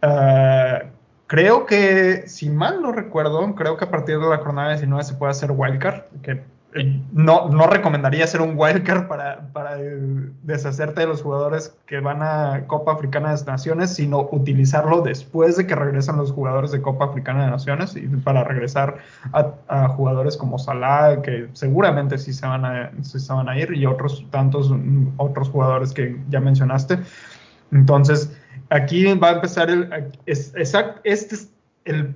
[0.00, 0.84] Ah,
[1.26, 5.14] creo que, si mal no recuerdo, creo que a partir de la jornada 19 se
[5.14, 6.44] puede hacer wildcard, que
[7.12, 9.76] no, no recomendaría hacer un wildcard para, para
[10.42, 15.66] deshacerte de los jugadores que van a Copa Africana de Naciones, sino utilizarlo después de
[15.66, 18.98] que regresan los jugadores de Copa Africana de Naciones y para regresar
[19.32, 23.72] a, jugadores como Salah, que seguramente sí se, van a, sí se van a ir,
[23.72, 24.72] y otros tantos
[25.16, 26.98] otros jugadores que ya mencionaste.
[27.72, 28.36] Entonces,
[28.70, 29.88] aquí va a empezar el,
[30.26, 31.50] es, este es
[31.84, 32.14] el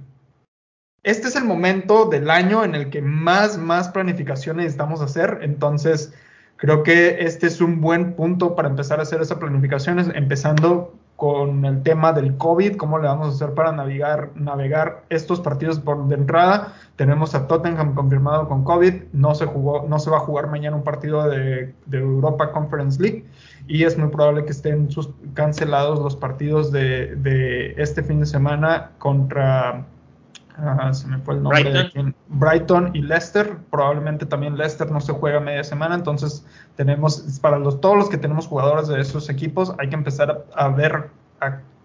[1.03, 5.39] este es el momento del año en el que más, más planificación necesitamos hacer.
[5.43, 6.13] Entonces,
[6.57, 11.67] creo que este es un buen punto para empezar a hacer esa planificación, empezando con
[11.67, 16.07] el tema del COVID, cómo le vamos a hacer para navegar, navegar estos partidos por
[16.09, 16.75] de entrada.
[16.97, 20.77] Tenemos a Tottenham confirmado con COVID, no se jugó, no se va a jugar mañana
[20.77, 23.27] un partido de, Europa Conference League
[23.69, 28.93] y es muy probable que estén sus, cancelados los partidos de este fin de semana
[28.99, 29.87] contra
[30.93, 32.07] se me fue el nombre Brighton.
[32.07, 33.57] de Brighton y Leicester.
[33.71, 35.95] Probablemente también Leicester no se juega media semana.
[35.95, 36.45] Entonces,
[36.77, 40.69] tenemos, para los, todos los que tenemos jugadores de esos equipos, hay que empezar a,
[40.69, 41.11] ver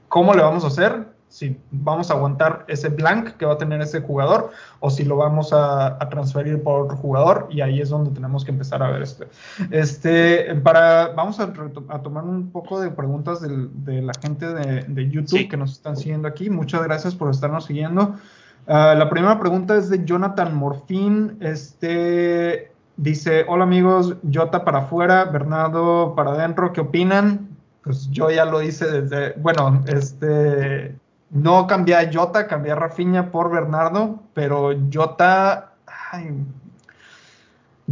[0.07, 1.15] cómo le vamos a hacer.
[1.27, 5.17] Si vamos a aguantar ese blank que va a tener ese jugador o si lo
[5.17, 9.01] vamos a, transferir por otro jugador y ahí es donde tenemos que empezar a ver
[9.01, 9.27] este.
[9.71, 11.51] Este, para, vamos a,
[12.01, 16.49] tomar un poco de preguntas de, la gente de, YouTube que nos están siguiendo aquí.
[16.49, 18.15] Muchas gracias por estarnos siguiendo.
[18.67, 21.37] Ah, la primera pregunta es de Jonathan Morfín.
[21.41, 27.49] Este dice: Hola amigos, Jota para afuera, Bernardo para adentro, ¿qué opinan?
[27.83, 29.33] Pues yo ya lo hice desde.
[29.33, 30.95] Bueno, este.
[31.29, 35.73] No cambié a Jota, cambié a Rafiña por Bernardo, pero Jota.
[36.11, 36.31] Ay,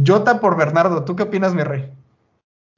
[0.04, 1.92] Jota por Bernardo, ¿tú qué opinas, mi rey?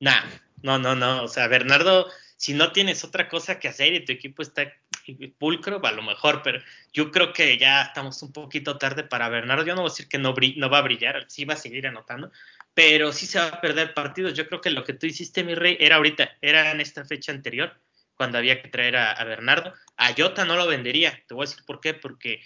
[0.01, 0.23] Nah,
[0.63, 1.23] no, no, no.
[1.23, 2.07] O sea, Bernardo,
[2.37, 4.65] si no tienes otra cosa que hacer y tu equipo está
[5.15, 6.61] pulcro, a lo mejor, pero
[6.93, 9.65] yo creo que ya estamos un poquito tarde para Bernardo.
[9.65, 11.87] Yo no voy a decir que no, no va a brillar, sí va a seguir
[11.87, 12.31] anotando,
[12.75, 14.35] pero sí se va a perder partidos.
[14.35, 17.33] Yo creo que lo que tú hiciste, mi rey, era ahorita, era en esta fecha
[17.33, 17.75] anterior,
[18.17, 19.73] cuando había que traer a, Bernardo.
[19.97, 22.43] A Jota no lo vendería, te voy a decir por qué, porque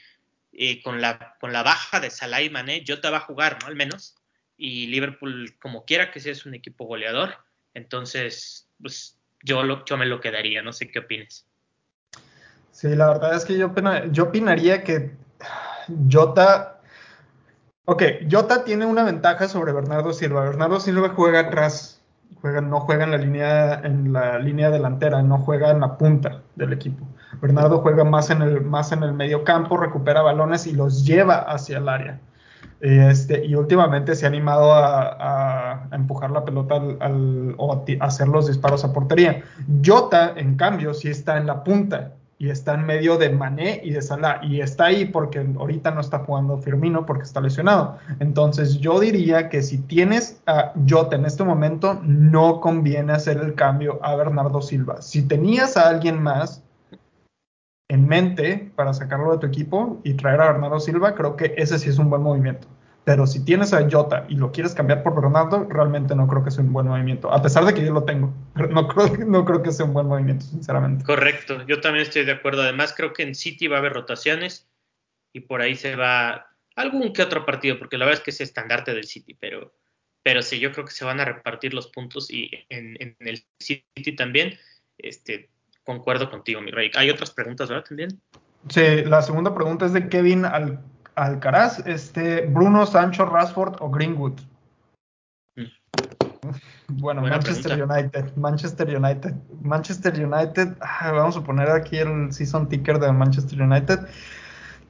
[0.53, 3.69] eh, con, la, con la baja de Salah y Mané, Jota va a jugar, ¿no?
[3.69, 4.17] Al menos.
[4.57, 7.39] Y Liverpool, como quiera que sea, es un equipo goleador.
[7.75, 11.47] Entonces, pues yo, yo me lo quedaría, no sé qué opines.
[12.73, 13.73] Sí, la verdad es que yo,
[14.11, 15.15] yo opinaría que
[16.11, 16.81] Jota.
[17.85, 20.45] Ok, Jota tiene una ventaja sobre Bernardo Silva.
[20.45, 22.01] Bernardo Silva juega atrás,
[22.41, 26.43] juega, no juega en la línea, en la línea delantera, no juega en la punta
[26.55, 27.05] del equipo.
[27.41, 31.37] Bernardo juega más en el, más en el medio campo, recupera balones y los lleva
[31.39, 32.21] hacia el área.
[32.81, 38.47] Este, y últimamente se ha animado a, empujar la pelota al, o a hacer los
[38.47, 39.43] disparos a portería.
[39.85, 43.91] Jota, en cambio, sí está en la punta y está en medio de Mané y
[43.91, 47.99] de Salah y está ahí porque ahorita no está jugando Firmino porque está lesionado.
[48.19, 53.55] Entonces yo diría que si tienes a Jota en este momento no conviene hacer el
[53.55, 55.03] cambio a Bernardo Silva.
[55.03, 56.65] Si tenías a alguien más
[57.89, 61.79] en mente para sacarlo de tu equipo y traer a Bernardo Silva, creo que ese
[61.79, 62.67] sí es un buen movimiento.
[63.05, 66.51] Pero si tienes a Jota y lo quieres cambiar por Bernardo, realmente no creo que
[66.51, 67.33] sea un buen movimiento.
[67.33, 68.33] A pesar de que yo lo tengo,
[68.71, 71.05] no creo, no creo que sea un buen movimiento, sinceramente.
[71.05, 72.63] Correcto, yo también estoy de acuerdo.
[72.63, 74.69] Además, creo que en City va a haber rotaciones
[75.33, 78.41] y por ahí se va algún que otro partido, porque la verdad es que es
[78.41, 79.73] estandarte del City, pero,
[80.23, 83.43] pero sí, yo creo que se van a repartir los puntos y en, en el
[83.59, 84.59] City también.
[84.99, 85.49] Este,
[85.85, 86.91] concuerdo contigo, mi rey.
[86.95, 87.85] Hay otras preguntas, ¿verdad?
[87.89, 88.21] También.
[88.69, 90.81] Sí, la segunda pregunta es de Kevin Al
[91.15, 94.41] Alcaraz, este, Bruno, Sancho, Rashford o Greenwood.
[95.57, 95.65] Mm.
[96.89, 102.99] Bueno, Manchester United, Manchester United, Manchester United, ah, vamos a poner aquí el season ticker
[102.99, 104.01] de Manchester United.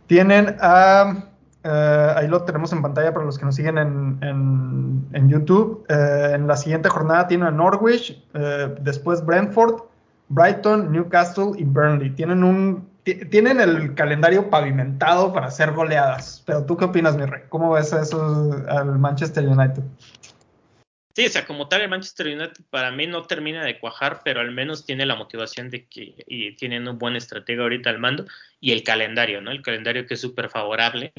[0.07, 1.25] Tienen a,
[1.63, 5.85] eh, ahí lo tenemos en pantalla para los que nos siguen en, YouTube.
[5.89, 9.83] Eh, en la siguiente jornada tienen a Norwich, eh, después Brentford,
[10.29, 12.11] Brighton, Newcastle y Burnley.
[12.11, 16.43] Tienen un tienen el calendario pavimentado para hacer goleadas.
[16.47, 17.43] Pero tú qué opinas, mi rey?
[17.49, 19.83] ¿Cómo ves eso al Manchester United?
[21.15, 24.41] Sí, o sea, como tal, el Manchester United para mí no termina de cuajar, pero
[24.41, 28.27] al menos tiene la motivación de que y tienen un buen estratega ahorita al mando
[28.61, 29.51] y el calendario, ¿no?
[29.51, 31.13] El calendario que es súper favorable.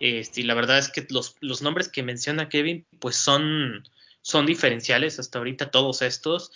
[0.00, 3.84] Este, y la verdad es que los, los, nombres que menciona Kevin, pues son,
[4.22, 6.52] son diferenciales hasta ahorita todos estos.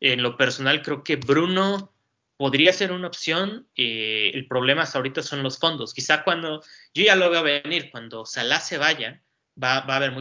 [0.00, 1.92] En lo personal, creo que Bruno
[2.40, 3.68] podría ser una opción.
[3.76, 5.92] Eh, el problema hasta ahorita son los fondos.
[5.92, 6.62] Quizá cuando,
[6.94, 9.22] yo ya lo veo venir, cuando Salah se vaya,
[9.62, 10.14] va, a haber,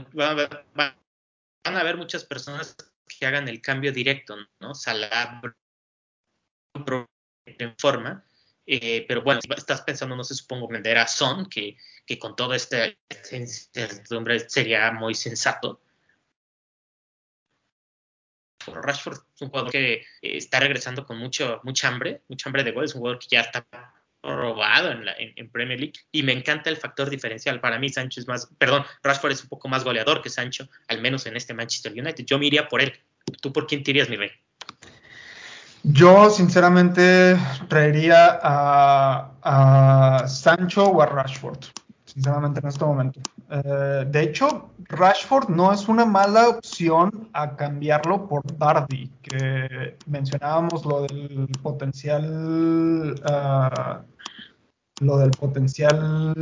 [0.74, 0.94] van
[1.64, 2.76] a haber muchas personas
[3.08, 4.76] que hagan el cambio directo, ¿no?
[4.76, 5.42] Salah
[7.46, 8.26] en forma.
[8.66, 12.36] Eh, pero bueno, si estás pensando, no sé, supongo vender a Son, que, que con
[12.36, 12.94] toda esta
[13.32, 15.84] incertidumbre sería muy sensato.
[18.68, 22.72] Rashford es un jugador que eh, está regresando con mucho, mucha hambre, mucha hambre de
[22.72, 23.66] gol, es un jugador que ya está
[24.22, 27.62] robado en, la, en, Premier League y me encanta el factor diferencial.
[27.62, 31.02] Para mí Sancho es más, perdón, Rashford es un poco más goleador que Sancho, al
[31.02, 32.26] menos en este Manchester United.
[32.26, 32.94] Yo me iría por él.
[33.42, 34.32] ¿Tú por quién te irías, mi rey?
[35.84, 37.38] Yo sinceramente
[37.70, 41.64] traería a, a Sancho o a Rashford.
[42.14, 43.20] Sinceramente, en este momento.
[43.50, 50.86] Eh, de hecho, Rashford no es una mala opción a cambiarlo por Bardi, que mencionábamos
[50.86, 56.34] lo del potencial, uh, lo del potencial,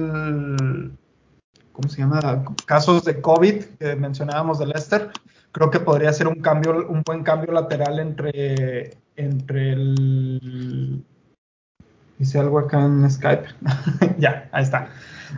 [1.73, 2.43] ¿cómo se llama?
[2.65, 5.11] Casos de COVID que mencionábamos de Leicester.
[5.51, 11.03] Creo que podría ser un cambio, un buen cambio lateral entre, entre el
[12.19, 13.45] Hice algo acá en Skype.
[14.17, 14.89] ya, ahí está.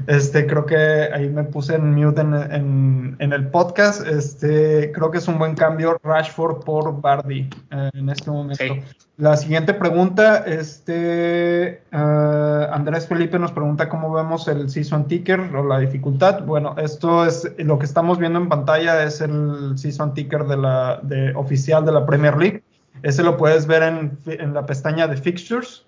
[0.07, 4.05] Este, creo que ahí me puse en mute en, el podcast.
[4.05, 8.63] Este, creo que es un buen cambio Rashford por Bardi eh, en este momento.
[9.17, 15.67] La siguiente pregunta, este, uh, Andrés Felipe nos pregunta cómo vemos el season ticker o
[15.67, 16.45] la dificultad.
[16.45, 21.01] Bueno, esto es lo que estamos viendo en pantalla es el season ticker de la
[21.03, 22.63] de, oficial de la Premier League.
[23.03, 25.85] Ese lo puedes ver en, en la pestaña de fixtures.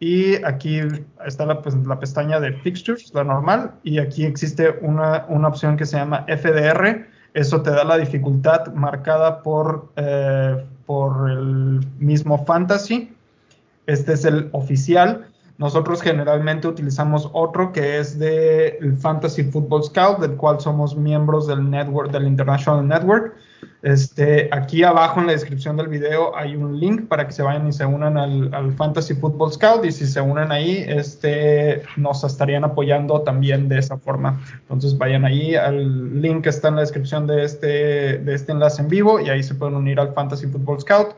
[0.00, 0.80] Y aquí
[1.24, 5.76] está la, pues, la, pestaña de fixtures, la normal, y aquí existe una, una, opción
[5.76, 7.06] que se llama FDR.
[7.32, 13.14] Eso te da la dificultad marcada por, eh, por el mismo fantasy.
[13.86, 15.26] Este es el oficial.
[15.56, 21.70] Nosotros generalmente utilizamos otro que es del Fantasy Football Scout, del cual somos miembros del
[21.70, 23.34] network, del International Network.
[23.82, 27.68] Este, aquí abajo en la descripción del video hay un link para que se vayan
[27.68, 32.64] y se unan al, Fantasy Football Scout y si se unen ahí, este, nos estarían
[32.64, 34.40] apoyando también de esa forma.
[34.62, 38.82] Entonces vayan ahí al link que está en la descripción de este, de este enlace
[38.82, 41.14] en vivo y ahí se pueden unir al Fantasy Football Scout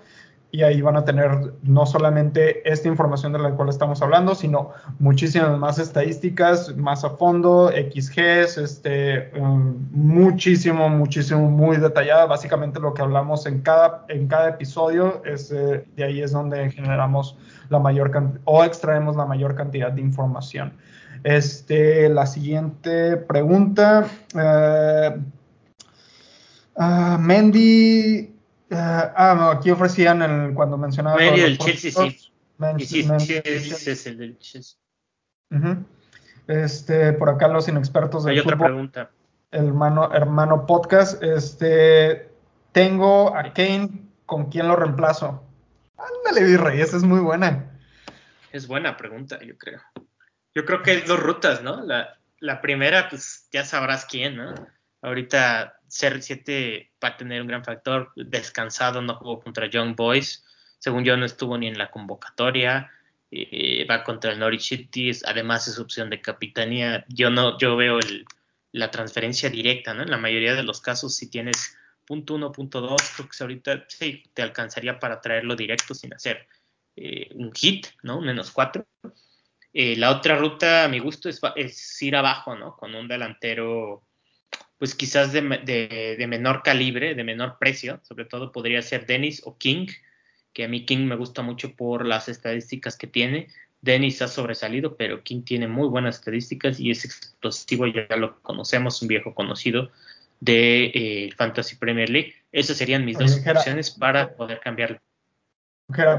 [0.57, 4.71] y ahí van a tener no solamente esta información de la cual estamos hablando, sino
[4.99, 12.25] muchísimas más estadísticas, más a fondo, XGs, este, um, muchísimo, muchísimo, muy detallada.
[12.25, 16.71] Básicamente lo que hablamos en cada, en cada episodio, es, eh, de ahí es donde
[16.71, 17.37] generamos
[17.69, 18.11] la mayor
[18.45, 20.73] o extraemos la mayor cantidad de información.
[21.23, 24.07] Este, la siguiente pregunta.
[24.35, 25.21] Uh,
[26.83, 28.36] uh, Mendy
[28.69, 31.17] Uh, ah, no, aquí ofrecían el, cuando mencionaba.
[31.17, 32.33] Medio del Chelsea, sí.
[32.81, 33.07] Sí,
[33.87, 34.79] es el del Chelsea.
[35.51, 35.85] Uh -huh.
[36.49, 39.11] Este, por acá los inexpertos del Hay otra pregunta.
[39.51, 41.23] Hermano podcast.
[41.23, 42.29] Este,
[42.73, 45.45] tengo a Kane, ¿con quién lo reemplazo?
[45.97, 47.71] Ándale, Virrey, esa es muy buena.
[48.53, 49.81] Es buena pregunta, yo creo.
[50.55, 51.85] Yo creo que hay dos rutas, ¿no?
[51.85, 54.55] La, la primera, pues ya sabrás quién, ¿no?
[55.03, 58.13] Ahorita CR7 va a tener un gran factor.
[58.17, 60.45] Descansado, no jugó contra Young Boys.
[60.79, 62.91] Según yo, no estuvo ni en la convocatoria.
[63.31, 65.11] Eh, va contra el Norwich City.
[65.25, 67.05] Además, es opción de capitanía.
[67.09, 67.99] Yo no, yo veo
[68.73, 70.03] la transferencia directa, ¿no?
[70.03, 73.85] En la mayoría de los casos, si tienes punto uno, punto dos, creo que ahorita
[73.89, 76.47] sí te alcanzaría para traerlo directo sin hacer
[76.95, 78.21] eh, un hit, ¿no?
[78.21, 78.87] Menos cuatro.
[79.73, 82.77] Eh, la otra ruta, a mi gusto, es, es ir abajo, ¿no?
[82.77, 84.06] Con un delantero
[84.79, 89.87] pues quizás de, menor calibre, de menor precio, sobre todo podría ser Dennis o King,
[90.53, 93.49] que a mí King me gusta mucho por las estadísticas que tiene.
[93.81, 99.01] Dennis ha sobresalido, pero King tiene muy buenas estadísticas y es explosivo, ya lo conocemos,
[99.03, 99.91] un viejo conocido
[100.41, 102.35] de eh, Fantasy Premier League.
[102.53, 104.99] Esas serían mis dos opciones para poder cambiarlo.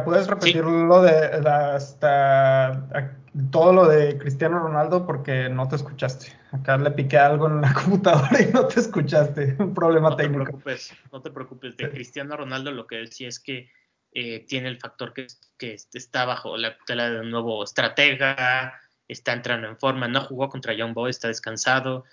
[0.06, 1.12] ¿Puedes repetir lo de
[1.50, 3.12] hasta
[3.52, 6.32] todo lo de Cristiano Ronaldo porque no te escuchaste?
[6.52, 9.56] Acá le piqué algo en la computadora y no te escuchaste.
[9.60, 10.40] Un problema técnico.
[10.40, 11.78] No te preocupes, no te preocupes.
[11.78, 13.70] De Cristiano Ronaldo lo que decía es que
[14.14, 19.34] eh, tiene el factor que, que está bajo la tutela de un nuevo estratega, está
[19.34, 22.06] entrando en forma, no jugó contra Young Boy, está descansado,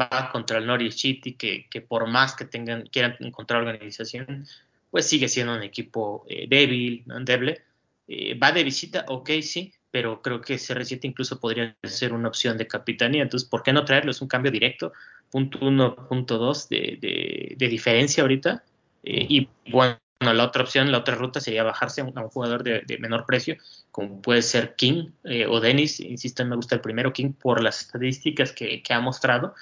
[0.00, 4.46] va contra el Norwich City, que, que por más que tengan, quieran encontrar organización,
[4.92, 7.62] pues sigue siendo un equipo eh, débil, endeble.
[8.06, 12.58] Eh, va de visita, ok, sí, pero creo que CR7 incluso podría ser una opción
[12.58, 13.22] de capitanía.
[13.22, 14.10] Entonces, ¿por qué no traerlo?
[14.10, 14.92] Es un cambio directo,
[15.30, 18.64] punto uno, punto dos de, de, diferencia ahorita.
[19.02, 22.98] Eh, y bueno, la otra opción, la otra ruta sería bajarse a un, jugador de,
[22.98, 23.56] menor precio,
[23.90, 25.08] como puede ser King
[25.48, 26.00] o Dennis.
[26.00, 29.54] Insisto, me gusta el primero King por las estadísticas que ha mostrado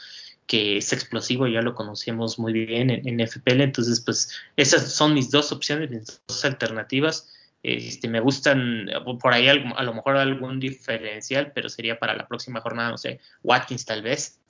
[0.51, 5.31] que es explosivo, ya lo conocemos muy bien en, FPL, entonces pues esas son mis
[5.31, 7.33] dos opciones, mis dos alternativas.
[7.63, 8.89] Este, me gustan
[9.21, 13.21] por ahí a lo mejor algún diferencial, pero sería para la próxima jornada, no sé,
[13.45, 14.41] Watkins tal vez.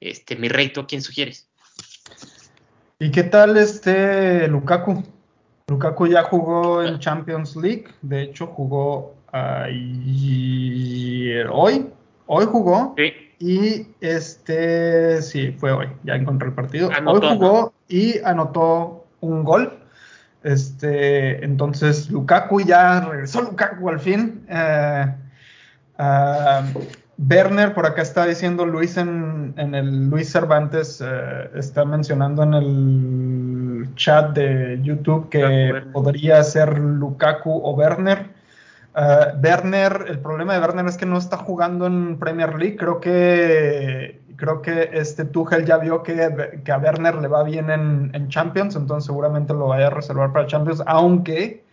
[0.00, 1.46] Este, mi rey, ¿tú quién sugieres?
[2.98, 5.04] ¿Y qué tal este Lukaku?
[5.66, 9.16] Lukaku ya jugó en Champions League, de hecho jugó
[11.52, 11.92] hoy,
[12.26, 12.94] hoy jugó.
[12.96, 13.25] Sí.
[13.38, 16.90] Y este, sí, fue hoy, ya encontré el partido.
[17.06, 19.78] hoy jugó y anotó un gol.
[20.42, 24.46] Este, entonces Lukaku ya regresó Lukaku al fin.
[24.48, 25.14] Eh,
[25.98, 26.64] ah,
[27.18, 33.94] Werner, por acá está diciendo Luis en, el Luis Cervantes, eh, está mencionando en el
[33.96, 38.35] chat de YouTube que podría ser Lukaku o Werner.
[38.96, 42.76] Werner, el problema de Werner es que no está jugando en Premier League.
[42.76, 48.10] Creo que creo que este Tuchel ya vio que, a Werner le va bien en,
[48.14, 51.64] en, Champions, entonces seguramente lo vaya a reservar para Champions, aunque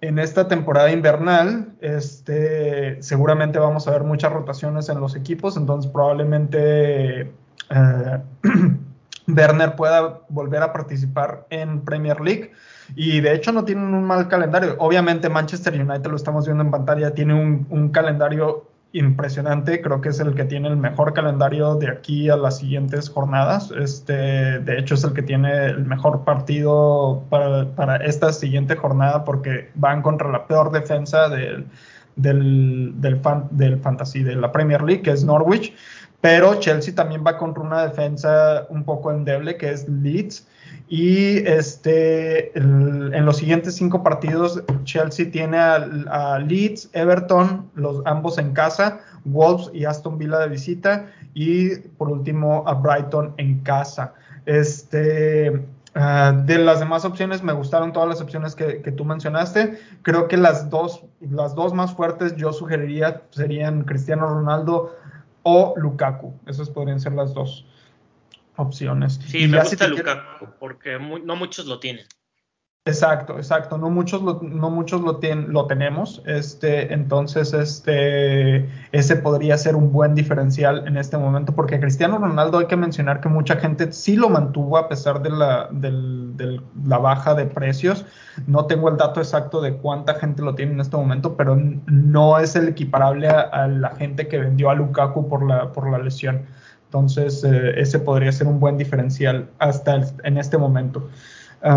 [0.00, 5.90] en esta temporada invernal, este, seguramente vamos a ver muchas rotaciones en los equipos, entonces
[5.90, 8.22] probablemente eh,
[9.26, 12.52] Werner pueda volver a participar en Premier League.
[12.96, 14.76] Y de hecho no tienen un mal calendario.
[14.78, 20.08] Obviamente Manchester United, lo estamos viendo en pantalla, tiene un, un calendario impresionante, creo que
[20.08, 23.70] es el que tiene el mejor calendario de aquí a las siguientes jornadas.
[23.70, 24.12] Este,
[24.60, 30.02] de hecho, es el que tiene el mejor partido para, esta siguiente jornada porque van
[30.02, 31.66] contra la peor defensa del,
[32.16, 35.74] del, del fantasy de la Premier League, que es Norwich.
[36.20, 40.48] Pero Chelsea también va contra una defensa un poco endeble, que es Leeds.
[40.88, 48.54] Y este, en los siguientes cinco partidos, Chelsea tiene a, Leeds, Everton, los ambos en
[48.54, 54.14] casa, Wolves y Aston Villa de visita, y por último a Brighton en casa.
[54.46, 55.62] Este,
[55.94, 59.78] ah, de las demás opciones, me gustaron todas las opciones que, que, tú mencionaste.
[60.00, 64.96] Creo que las dos, las dos más fuertes yo sugeriría serían Cristiano Ronaldo
[65.42, 66.32] o Lukaku.
[66.46, 67.66] Esas podrían ser las dos
[68.58, 69.20] opciones.
[69.26, 72.06] Sí, me gusta Lukaku, porque no muchos lo tienen.
[72.88, 73.76] Exacto, exacto.
[73.76, 76.22] No muchos lo, no muchos lo, lo tenemos.
[76.24, 82.58] Este, entonces, este, ese podría ser un buen diferencial en este momento, porque Cristiano Ronaldo
[82.58, 85.68] hay que mencionar que mucha gente sí lo mantuvo a pesar de la,
[86.82, 88.06] la baja de precios.
[88.46, 92.38] No tengo el dato exacto de cuánta gente lo tiene en este momento, pero no
[92.38, 96.46] es el equiparable a, la gente que vendió a Lukaku por la, por la lesión.
[96.88, 101.08] Entonces, eh, ese podría ser un buen diferencial hasta en este momento.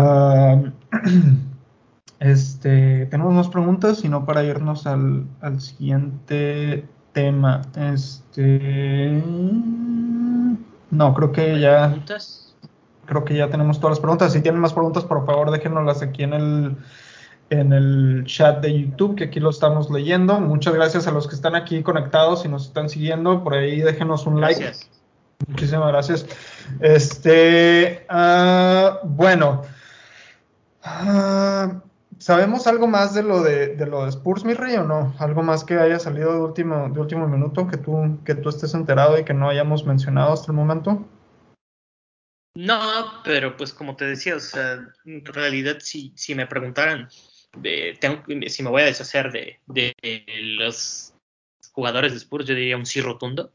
[2.20, 5.26] Este, tenemos más preguntas, sino para irnos al,
[5.58, 7.62] siguiente tema.
[7.74, 9.20] Este,
[10.92, 11.96] no, creo que ya.
[13.06, 14.32] Creo que ya tenemos todas las preguntas.
[14.32, 16.76] Si tienen más preguntas, por favor, déjenoslas aquí en el
[17.52, 20.40] en el chat de YouTube, que aquí lo estamos leyendo.
[20.40, 23.44] Muchas gracias a los que están aquí conectados y nos están siguiendo.
[23.44, 24.72] Por ahí déjenos un like.
[25.46, 26.26] Muchísimas gracias.
[26.80, 29.62] Este, uh, bueno,
[30.84, 31.80] uh,
[32.18, 35.14] ¿sabemos algo más de lo de, lo de Spurs, mi rey, o no?
[35.18, 38.74] ¿Algo más que haya salido de último, de último minuto que tú, que tú estés
[38.74, 41.06] enterado y que no hayamos mencionado hasta el momento?
[42.54, 42.80] No,
[43.24, 47.08] pero pues como te decía, o sea, en realidad si, si me preguntaran
[48.00, 49.94] tengo, si me voy a deshacer de, de
[50.58, 51.14] los
[51.72, 53.52] jugadores de Spurs, yo diría un sí rotundo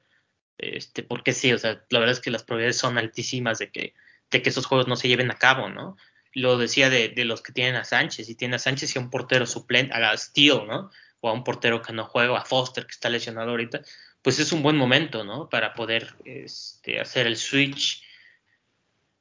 [0.58, 3.94] este, porque sí, o sea, la verdad es que las probabilidades son altísimas de que,
[4.32, 5.98] de que esos juegos no se lleven a cabo, ¿no?
[6.34, 9.02] Lo decía de, de los que tienen a Sánchez, y tiene a Sánchez y a
[9.02, 10.92] un portero suplente, a Steele, ¿no?
[11.20, 13.82] O a un portero que no juega, a Foster, que está lesionado ahorita,
[14.22, 15.50] pues es un buen momento, ¿no?
[15.50, 18.04] Para poder este, hacer el switch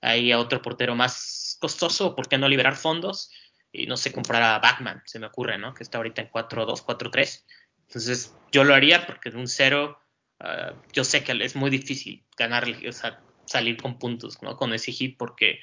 [0.00, 3.30] ahí a otro portero más costoso, ¿por qué no liberar fondos?
[3.72, 5.74] Y no sé, comprar a Backman, se me ocurre, ¿no?
[5.74, 7.44] Que está ahorita en 4-2, 4-3.
[7.88, 10.00] Entonces, yo lo haría porque de un cero
[10.40, 14.56] Ah, yo sé que es muy difícil ganar, o sea, salir con puntos ¿no?
[14.56, 15.60] con ese hit porque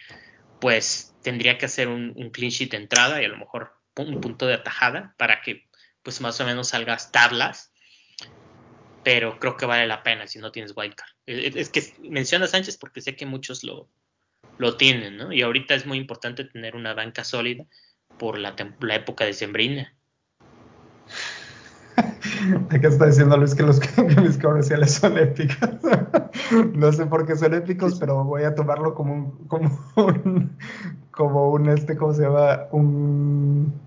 [0.60, 4.48] pues tendría que hacer un, clean sheet de entrada y a lo mejor un punto
[4.48, 5.68] de atajada para que
[6.02, 7.72] pues más o menos salgas tablas
[9.04, 11.10] pero creo que vale la pena si no tienes wildcard.
[11.26, 13.90] Es que menciona Sánchez porque sé que muchos lo,
[14.58, 15.34] lo tienen, ¿no?
[15.34, 17.66] Y ahorita es muy importante tener una banca sólida
[18.18, 19.94] por la, la época de Sembrina.
[22.70, 23.80] Acá está diciendo Luis que los
[24.22, 25.70] mis comerciales son épicos.
[26.74, 30.58] no sé por qué son épicos, pero voy a tomarlo como un, como un,
[31.12, 32.68] como un este, ¿cómo se llama?
[32.72, 33.80] Un,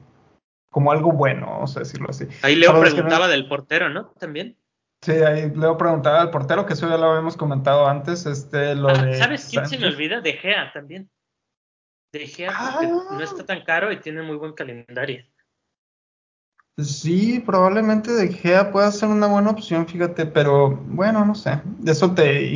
[0.70, 2.26] como algo bueno, vamos a decirlo así.
[2.42, 4.08] Ahí Leo preguntaba del portero, ¿no?
[4.18, 4.56] También.
[5.02, 8.88] Sí, ahí Leo preguntaba al portero, que eso ya lo habíamos comentado antes, este, lo
[8.88, 9.14] ah, de...
[9.14, 10.20] ¿Sabes quién se me olvida?
[10.20, 11.10] De Gea también.
[12.12, 12.80] De Gea, ah.
[13.10, 15.24] no está tan caro y tiene muy buen calendario.
[16.78, 21.58] Sí, probablemente De Gea pueda ser una buena opción, fíjate, pero bueno, no sé.
[21.86, 22.52] Eso te.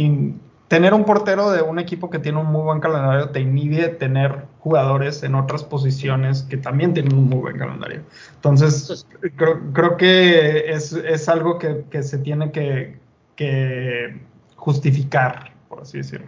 [0.68, 4.44] tener un portero de un equipo que tiene un muy buen calendario te inhibe tener
[4.58, 8.02] jugadores en otras posiciones que también tienen un muy buen calendario.
[8.34, 9.06] Entonces,
[9.72, 14.20] creo, que es, algo que, se tiene que,
[14.56, 16.26] justificar, por así decirlo.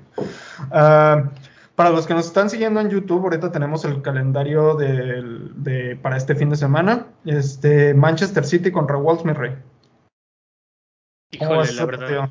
[0.71, 1.29] Uh,
[1.75, 6.35] para los que nos están siguiendo en YouTube, ahorita tenemos el calendario de, para este
[6.35, 7.07] fin de semana.
[7.25, 9.55] Este, Manchester City contra Wolves, mi rey.
[11.31, 12.31] Híjole, la verdad.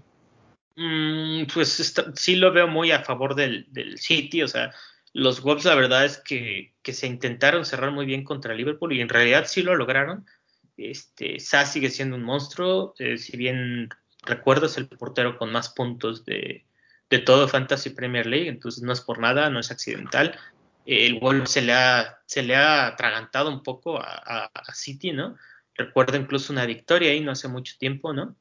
[0.76, 4.72] Mm, pues sí lo veo muy a favor del, del, City, o sea,
[5.14, 9.02] los Wolves la verdad es que, que, se intentaron cerrar muy bien contra Liverpool y
[9.02, 10.26] en realidad sí lo lograron.
[10.78, 13.90] Este, Sa sigue siendo un monstruo, eh, si bien
[14.24, 16.66] recuerdo es el portero con más puntos de,
[17.12, 20.40] de todo Fantasy Premier League, entonces no es por nada, no es accidental.
[20.86, 25.38] El Wolves se le ha, se le ha atragantado un poco a, a City, ¿no?
[25.76, 28.36] Recuerdo incluso una victoria ahí no hace mucho tiempo, ¿no?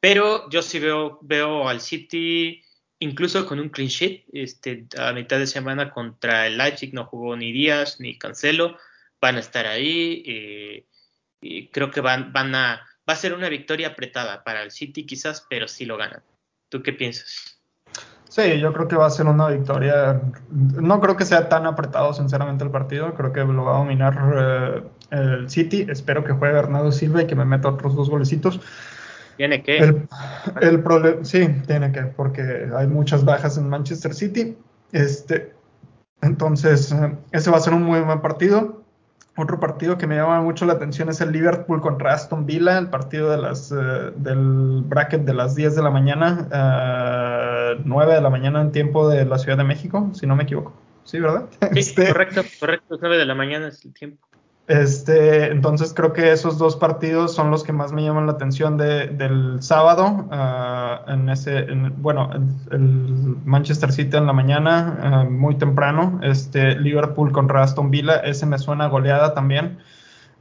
[0.00, 2.62] Pero yo sí veo, veo al City
[2.98, 4.24] incluso con un clean sheet.
[4.32, 8.76] Este, a mitad de semana contra el Leipzig no jugó ni Díaz ni Cancelo.
[9.20, 10.22] Van a estar ahí.
[10.26, 10.86] Eh,
[11.40, 15.06] y creo que van, van a, va a ser una victoria apretada para el City
[15.06, 16.22] quizás, pero sí lo ganan.
[16.68, 17.53] ¿Tú qué piensas?
[18.34, 20.20] Sí, yo creo que va a ser una victoria.
[20.50, 23.14] No creo que sea tan apretado, sinceramente, el partido.
[23.14, 24.82] Creo que lo va a dominar eh,
[25.12, 25.86] el City.
[25.88, 28.60] Espero que juegue Bernardo Silva y que me meta otros dos golecitos.
[29.36, 29.78] Tiene que.
[30.60, 34.58] El, problema, sí, tiene que, porque hay muchas bajas en Manchester City.
[34.90, 35.54] Este,
[36.20, 38.83] entonces, eh, ese va a ser un muy buen partido.
[39.36, 42.88] Otro partido que me llama mucho la atención es el Liverpool contra Aston Villa, el
[42.88, 48.14] partido de las, eh, del bracket de las 10 de la mañana, uh, eh, 9
[48.14, 50.72] de la mañana en tiempo de la Ciudad de México, si no me equivoco.
[51.02, 51.46] Sí, ¿verdad?
[51.50, 54.24] Sí, este, correcto, correcto, 9 de la mañana es el tiempo.
[54.66, 58.78] Este, entonces creo que esos dos partidos son los que más me llaman la atención
[58.78, 60.26] de, del sábado.
[60.30, 61.66] Uh, en ese,
[61.98, 62.30] bueno,
[62.70, 66.18] el, Manchester City en la mañana, uh, muy temprano.
[66.22, 69.78] Este, Liverpool contra Aston Villa, ese me suena goleada también.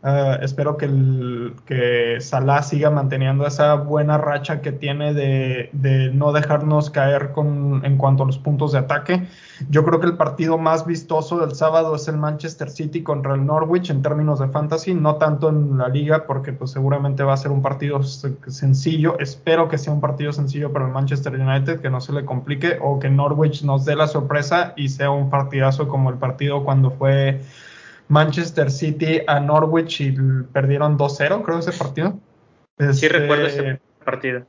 [0.03, 6.11] Uh, espero que, el, que Salah siga manteniendo esa buena racha que tiene de, de,
[6.11, 9.29] no dejarnos caer con, en cuanto a los puntos de ataque.
[9.69, 13.45] Yo creo que el partido más vistoso del sábado es el Manchester City contra el
[13.45, 17.37] Norwich en términos de fantasy, no tanto en la liga, porque pues seguramente va a
[17.37, 19.17] ser un partido sencillo.
[19.19, 22.77] Espero que sea un partido sencillo para el Manchester United, que no se le complique,
[22.81, 26.91] o que Norwich nos dé la sorpresa y sea un partidazo como el partido cuando
[26.91, 27.39] fue
[28.07, 30.11] Manchester City a Norwich y
[30.51, 32.19] perdieron 2-0, creo, ese partido.
[32.93, 34.45] sí, recuerdo ese partido.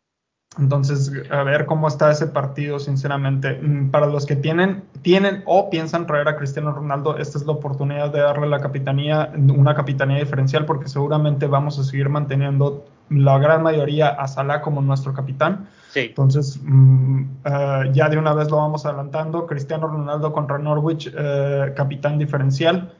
[0.58, 3.54] Entonces, a ver cómo está ese partido, sinceramente.
[3.60, 7.52] Mm, para los que tienen, tienen o piensan traer a Cristiano Ronaldo, esta es la
[7.52, 13.38] oportunidad de darle la capitanía, una capitanía diferencial, porque seguramente vamos a seguir manteniendo la
[13.38, 15.68] gran mayoría a Salah como nuestro capitán.
[15.90, 16.00] Sí.
[16.00, 19.46] Entonces, mm, uh, ya de una vez lo vamos adelantando.
[19.46, 22.92] Cristiano Ronaldo contra Norwich, uh, capitán diferencial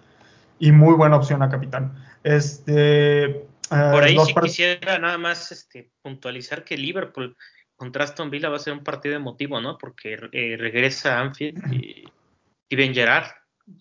[0.59, 1.94] y muy buena opción a capitán.
[2.22, 7.36] Este, uh, Por ahí sí quisiera nada más este, puntualizar que Liverpool
[7.76, 9.78] contra Aston Villa va a ser un partido emotivo, ¿no?
[9.78, 12.05] Porque eh, regresa Anfield y
[12.66, 13.30] Steven Gerrard,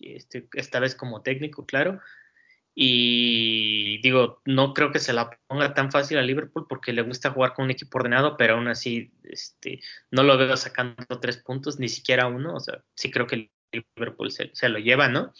[0.00, 2.00] este, esta vez como técnico, claro.
[2.76, 7.30] Y digo, no creo que se la ponga tan fácil a Liverpool porque le gusta
[7.30, 11.78] jugar con un equipo ordenado, pero aún así este, no lo veo sacando tres puntos,
[11.78, 12.54] ni siquiera uno.
[12.54, 15.32] O sea, sí creo que Liverpool se, se lo lleva, ¿no?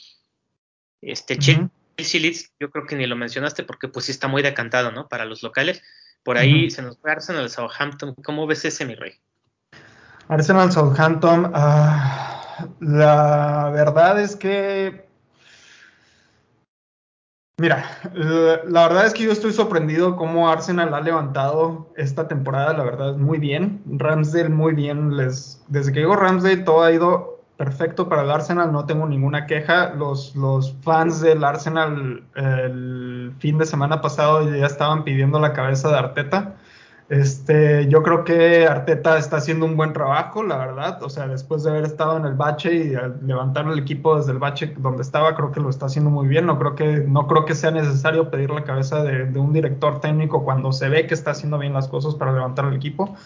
[1.07, 4.93] Este, Chelsea Leeds, yo creo que ni lo mencionaste porque pues sí está muy decantado,
[4.93, 5.09] ¿no?
[5.09, 5.83] Para los locales.
[6.23, 8.15] Por ahí se nos fue Arsenal Southampton.
[8.25, 9.13] ¿Cómo ves ese, mi rey?
[10.29, 15.05] Arsenal Southampton, uh, la verdad es que
[17.57, 17.85] Mira,
[18.67, 23.15] la verdad es que yo estoy sorprendido cómo Arsenal ha levantado esta temporada, la verdad,
[23.15, 23.81] muy bien.
[23.87, 28.73] Ramsdale muy bien, les, desde que llegó Ramsdale todo ha ido perfecto para el Arsenal,
[28.73, 29.95] no tengo ninguna queja.
[29.95, 30.35] Los,
[30.83, 36.55] fans del Arsenal el fin de semana pasado ya estaban pidiendo la cabeza de Arteta.
[37.11, 41.03] Este, yo creo que Arteta está haciendo un buen trabajo, la verdad.
[41.03, 44.39] O sea, después de haber estado en el bache y levantar el equipo desde el
[44.39, 46.47] bache donde estaba, creo que lo está haciendo muy bien.
[46.47, 50.45] No creo que, no creo que sea necesario pedir la cabeza de un director técnico
[50.45, 53.17] cuando se ve que está haciendo bien las cosas para levantar el equipo.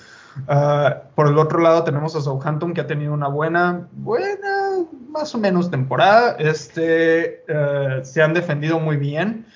[0.47, 5.35] Ah, por el otro lado tenemos a Southampton que ha tenido una buena, buena, más
[5.35, 6.37] o menos temporada.
[6.39, 9.47] Este, uh, se han defendido muy bien.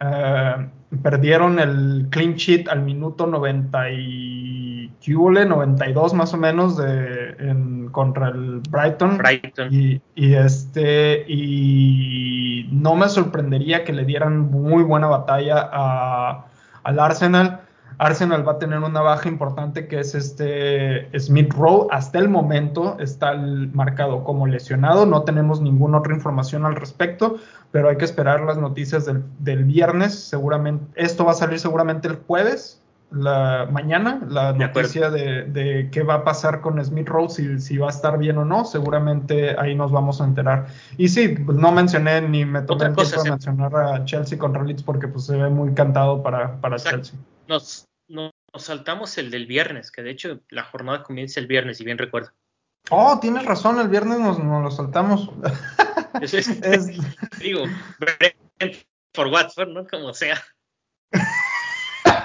[0.00, 0.66] Uh,
[1.02, 8.28] perdieron el clean sheet al minuto 90 y 92 más o menos de, en, contra
[8.28, 9.18] el Brighton.
[9.18, 9.72] Brighton.
[9.72, 16.46] Y, y, este y no me sorprendería que le dieran muy buena batalla a,
[16.82, 17.60] al Arsenal.
[17.98, 21.88] Arsenal va a tener una baja importante que es este Smith Rowe.
[21.90, 23.34] Hasta el momento está
[23.72, 25.06] marcado como lesionado.
[25.06, 27.36] No tenemos ninguna otra información al respecto,
[27.72, 30.14] pero hay que esperar las noticias del, viernes.
[30.14, 36.14] Seguramente, esto va a salir seguramente el jueves, la mañana, la noticia de, qué va
[36.14, 38.64] a pasar con Smith Rowe, si, si, va a estar bien o no.
[38.64, 40.66] Seguramente ahí nos vamos a enterar.
[40.96, 44.62] Y sí, pues, no mencioné ni me tomé el tiempo de mencionar a Chelsea contra
[44.62, 49.46] Leeds porque pues se ve muy cantado para, para Chelsea nos, nos saltamos el del
[49.46, 52.30] viernes, que de hecho la jornada comienza el viernes, si bien recuerdo.
[52.90, 55.30] Oh, tienes razón, el viernes nos, lo saltamos.
[56.22, 56.88] es,
[57.38, 57.64] digo,
[59.12, 59.86] por Watford, ¿no?
[59.86, 60.42] Como sea.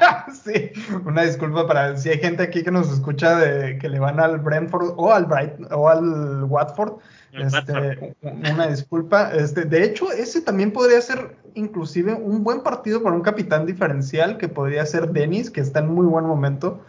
[0.43, 0.72] sí,
[1.06, 4.39] una disculpa para si hay gente aquí que nos escucha de que le van al
[4.39, 6.93] Brentford o al Bright o al Watford.
[7.34, 9.32] Este, una disculpa.
[9.34, 14.38] Este, de hecho, ese también podría ser inclusive un buen partido para un capitán diferencial
[14.38, 16.82] que podría ser Dennis, que está en muy buen momento.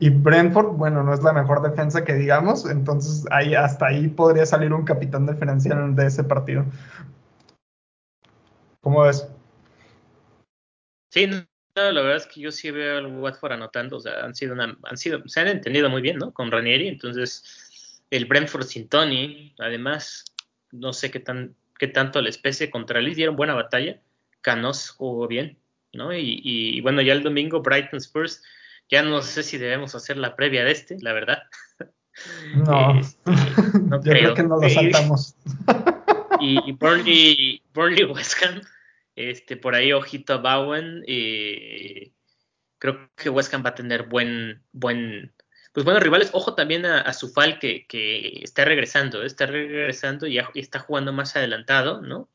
[0.00, 4.44] Y Brentford, bueno, no es la mejor defensa que digamos, entonces ahí hasta ahí podría
[4.44, 6.64] salir un capitán diferencial de ese partido.
[8.80, 9.28] ¿Cómo ves?
[11.10, 11.30] Sí,
[11.92, 14.96] la verdad es que yo sí veo al Watford anotando, o sea, han sido, han
[14.96, 16.32] sido, se han entendido muy bien, ¿no?
[16.32, 20.24] Con Ranieri, entonces el Brentford sin Tony, además,
[20.70, 24.00] no sé qué tan, qué tanto les pese contra Leeds, dieron buena batalla,
[24.40, 25.58] Canos jugó bien,
[25.92, 26.12] ¿no?
[26.14, 28.42] Y, bueno, ya el domingo Brighton Spurs,
[28.88, 31.42] ya no sé si debemos hacer la previa de este, la verdad.
[32.66, 33.30] No, este,
[33.82, 34.34] no creo.
[34.34, 35.36] que no lo saltamos.
[36.40, 38.60] y, y Burnley, Burnley West Ham
[39.18, 41.02] este, por ahí, ojito a Bowen.
[41.08, 42.12] Eh,
[42.78, 45.34] creo que West Ham va a tener buen, buen,
[45.72, 46.30] pues buenos rivales.
[46.32, 52.00] Ojo también a, Sufal que, que, está regresando, está regresando y, está jugando más adelantado,
[52.00, 52.30] ¿no?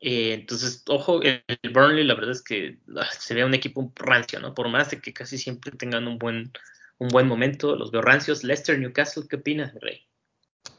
[0.00, 4.40] Eh, entonces, ojo, el, Burnley, la verdad es que ah, se ve un equipo rancio,
[4.40, 4.54] ¿no?
[4.54, 6.50] Por más de que casi siempre tengan un buen,
[6.96, 8.42] un buen momento, los veo rancios.
[8.42, 10.06] Leicester, Newcastle, ¿qué opinas, Rey?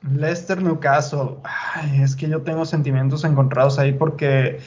[0.02, 1.38] Leicester, Newcastle.
[1.44, 4.60] Ay, es que yo tengo sentimientos encontrados ahí porque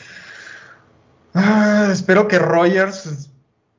[1.35, 3.31] Ah, espero que Rogers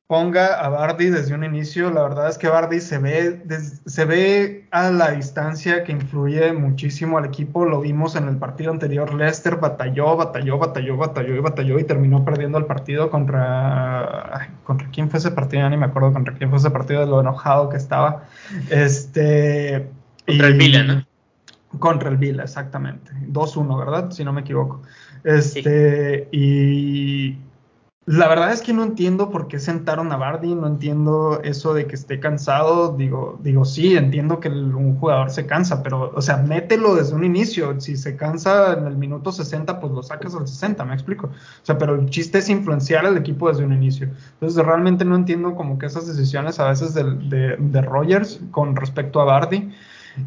[0.08, 1.90] ponga a Bardi desde un inicio.
[1.90, 3.44] La verdad es que Bardi se ve,
[3.86, 7.66] se ve a la distancia que influye muchísimo al equipo.
[7.66, 9.14] Lo vimos en el partido anterior.
[9.14, 14.50] Leicester batalló, batalló, batalló, batalló y batalló y terminó perdiendo el partido contra.
[14.64, 15.64] ¿Contra quién fue ese partido?
[15.64, 18.26] Ya ni me acuerdo contra quién fue ese partido de lo enojado que estaba.
[18.70, 19.90] Este.
[20.28, 21.06] Contra el Vila, ¿no?
[21.80, 23.12] Contra el Vila, exactamente.
[23.28, 24.12] 2-1, ¿verdad?
[24.12, 24.82] Si no me equivoco.
[25.24, 27.38] Este, y
[28.08, 31.88] la verdad es que no entiendo por qué sentaron a Bardi, no entiendo eso de
[31.88, 32.96] que esté cansado.
[32.96, 37.24] Digo, digo, sí, entiendo que un jugador se cansa, pero, o sea, mételo desde un
[37.24, 37.82] inicio.
[37.82, 41.28] Si se cansa en el minuto 60, pues lo sacas al 60, me explico.
[41.28, 44.12] O sea, pero el chiste es influenciar al equipo desde un inicio.
[44.34, 49.20] Entonces, realmente no entiendo como que esas decisiones a veces de, de, Rogers con respecto
[49.20, 49.72] a Bardi.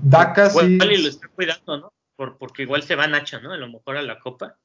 [0.02, 0.78] Daka sí.
[0.78, 1.92] lo está cuidando, ¿no?
[2.40, 3.52] porque igual se va Nacho, ¿no?
[3.52, 4.56] A lo mejor a la copa.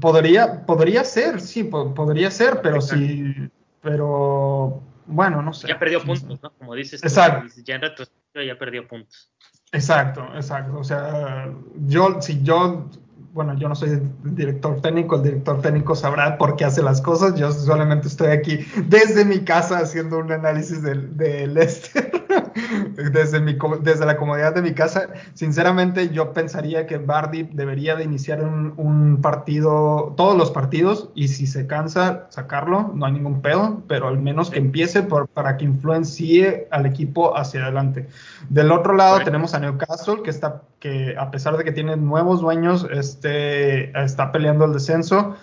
[0.00, 3.34] Podría, podría ser, sí, podría ser, pero sí,
[3.80, 5.68] pero bueno, no sé.
[5.68, 6.50] Ya perdió puntos, ¿no?
[6.58, 7.52] Como dices, exacto.
[7.64, 9.30] ya en retrospectiva ya perdió puntos.
[9.72, 10.78] Exacto, exacto.
[10.78, 11.52] O sea,
[11.86, 12.88] yo, si yo,
[13.32, 17.00] bueno, yo no soy el director técnico, el director técnico sabrá por qué hace las
[17.00, 17.34] cosas.
[17.38, 22.10] Yo solamente estoy aquí desde mi casa haciendo un análisis del, del este
[23.12, 28.04] desde, mi, desde la comodidad de mi casa, sinceramente yo pensaría que Bardi debería de
[28.04, 33.82] iniciar un, partido, todos los partidos, y si se cansa, sacarlo, no hay ningún pedo,
[33.88, 38.08] pero al menos que empiece para que influencie al equipo hacia adelante.
[38.48, 42.40] Del otro lado tenemos a Newcastle, que está, que a pesar de que tiene nuevos
[42.40, 45.36] dueños, este, está peleando el descenso.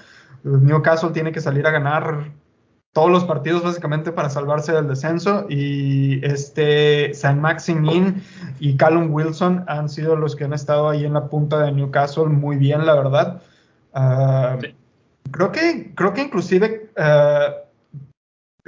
[0.43, 2.32] Newcastle tiene que salir a ganar
[2.94, 8.24] todos los partidos básicamente para salvarse del descenso y este San Maximín
[8.60, 12.26] y Callum Wilson han sido los que han estado ahí en la punta de Newcastle
[12.26, 13.41] muy bien la verdad.
[13.96, 14.60] Ah,
[15.32, 17.52] creo que creo que inclusive uh,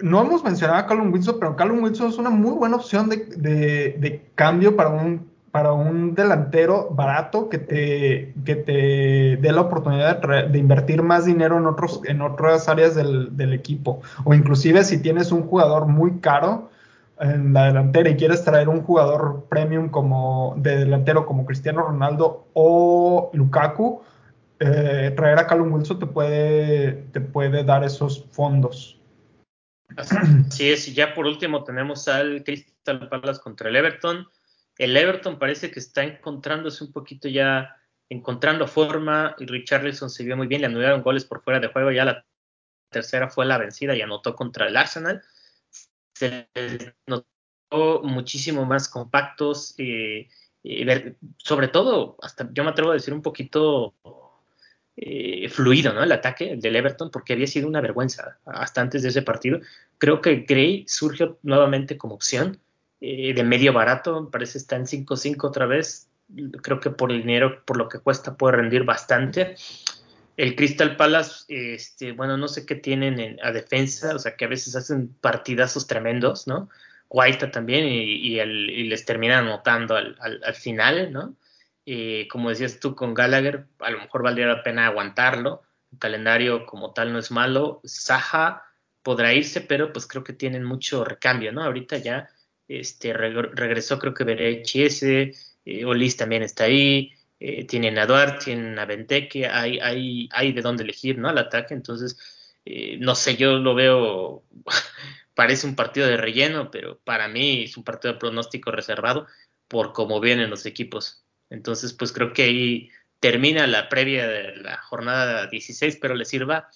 [0.03, 3.17] no hemos mencionado a Callum Wilson pero Callum Wilson es una muy buena opción de,
[3.17, 10.21] de cambio para un para un delantero barato que te, que te dé la oportunidad
[10.49, 14.01] de, invertir más dinero en, otros, en otras áreas del, equipo.
[14.25, 16.71] O inclusive si tienes un jugador muy caro
[17.21, 22.47] en la delantera y quieres traer un jugador premium como de delantero como Cristiano Ronaldo
[22.51, 24.01] o Lukaku,
[24.59, 28.99] eh, traer a Callum Wilson te puede, te puede dar esos fondos.
[29.95, 34.27] Así es, y ya por último tenemos al Crystal Palace contra el Everton
[34.77, 37.75] el Everton parece que está encontrándose un poquito ya,
[38.09, 39.35] encontrando forma.
[39.39, 41.91] Y Richarlison se vio muy bien, le anularon goles por fuera de juego.
[41.91, 42.25] Ya la
[42.89, 45.21] tercera fue la vencida y anotó contra el Arsenal.
[46.13, 46.47] Se
[47.07, 50.29] notó muchísimo más compactos, eh,
[50.63, 53.93] eh, sobre todo, hasta yo me atrevo a decir un poquito
[54.95, 56.03] eh, fluido, ¿no?
[56.03, 59.59] El ataque del Everton, porque había sido una vergüenza hasta antes de ese partido.
[59.97, 62.59] Creo que Gray surgió nuevamente como opción
[63.07, 66.09] eh, de medio barato, parece está en 5.5 otra vez.
[66.63, 69.55] Creo que por el dinero, por lo que cuesta, puede rendir bastante.
[70.37, 74.47] el Crystal Palace, este, bueno, no sé qué tienen a defensa, o sea, que a
[74.47, 76.67] veces hacen partidazos tremendos, ¿no?
[77.07, 78.43] Guaita también, y,
[78.85, 81.35] les terminan anotando al, final, ¿no?
[82.29, 85.61] como decías tú con Gallagher, a lo mejor valdría la pena aguantarlo.
[85.91, 87.81] El calendario como tal no es malo.
[87.83, 88.63] Saja
[89.03, 91.63] podrá irse, pero pues creo que tienen mucho recambio, ¿no?
[91.63, 92.27] Ahorita ya
[92.67, 95.33] este, regresó, creo que veré ese,
[95.65, 100.51] eh, Olis también está ahí, eh, tienen a Duarte, tienen a Benteke, hay, hay, hay
[100.53, 101.29] de dónde elegir, ¿no?
[101.29, 102.17] Al ataque, entonces,
[102.65, 104.43] eh, no sé, yo lo veo,
[105.35, 109.27] parece un partido de relleno, pero para mí es un partido de pronóstico reservado
[109.67, 111.23] por cómo vienen los equipos.
[111.49, 112.89] Entonces, pues creo que ahí
[113.19, 116.69] termina la previa de la jornada 16, pero le sirva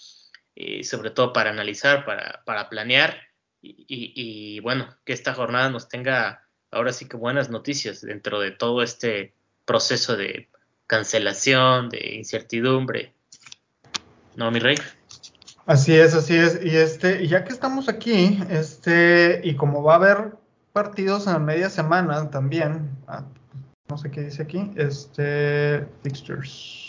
[0.61, 3.28] eh, sobre todo para analizar, para, para planear
[3.61, 8.83] y, bueno, que esta jornada nos tenga ahora sí que buenas noticias dentro de todo
[8.83, 9.33] este
[9.65, 10.49] proceso de
[10.87, 13.13] cancelación, de incertidumbre.
[14.35, 14.77] ¿No, mi rey?
[15.65, 16.59] Así es, así es.
[16.63, 20.31] Y este, ya que estamos aquí, este, y como va a haber
[20.73, 23.25] partidos en media semana también, ah,
[23.89, 26.88] no sé qué dice aquí, este, fixtures.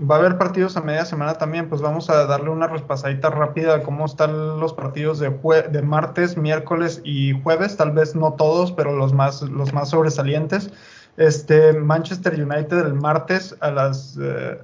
[0.00, 3.74] Va a haber partidos a media semana también, pues vamos a darle una repasadita rápida
[3.74, 5.30] a cómo están los partidos de,
[5.70, 10.70] de martes, miércoles y jueves, tal vez no todos, pero los más, los más sobresalientes.
[11.16, 14.58] Este, Manchester United el martes a las, eh,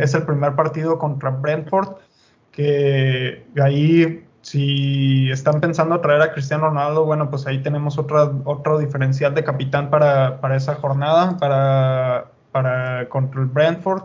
[0.00, 1.96] es el primer partido contra Brentford,
[2.52, 8.78] que ahí si están pensando traer a Cristiano Ronaldo, bueno, pues ahí tenemos otra, otro
[8.78, 14.04] diferencial de capitán para, para esa jornada, para, para contra el Brentford.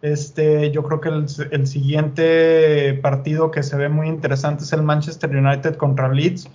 [0.00, 4.82] Este, yo creo que el, el, siguiente partido que se ve muy interesante es el
[4.82, 6.48] Manchester United contra Leeds.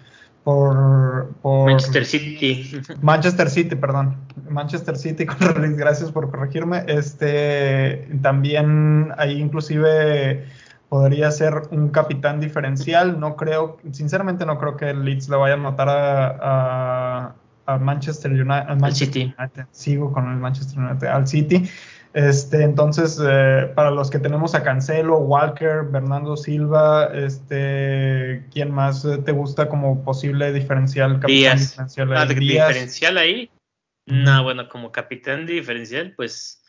[0.43, 2.81] Por, por Manchester City.
[3.01, 4.17] Manchester City, perdón.
[4.49, 6.83] Manchester City contra Leeds, gracias por corregirme.
[6.87, 10.45] Este, también ahí inclusive
[10.89, 13.19] podría ser un capitán diferencial.
[13.19, 17.35] No creo, sinceramente no creo que el Leeds le vaya a matar a, a,
[17.79, 18.91] Manchester United.
[18.93, 19.33] City.
[19.71, 21.69] Sigo con el Manchester United, al City.
[22.13, 29.07] Este, entonces, eh, para los que tenemos a Cancelo, Walker, Bernardo Silva, este, ¿quién más
[29.25, 31.19] te gusta como posible diferencial?
[31.19, 33.49] Capitán diferencial, ah, diferencial ahí.
[34.05, 36.63] No, bueno, como capitán diferencial, pues,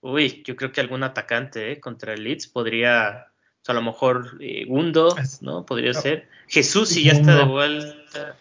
[0.00, 3.30] uy, yo creo que algún atacante eh, contra el Leeds podría
[3.68, 5.64] a lo mejor eh, Gundo, ¿no?
[5.64, 6.28] Podría ser.
[6.48, 8.36] Jesús, si ya está de vuelta.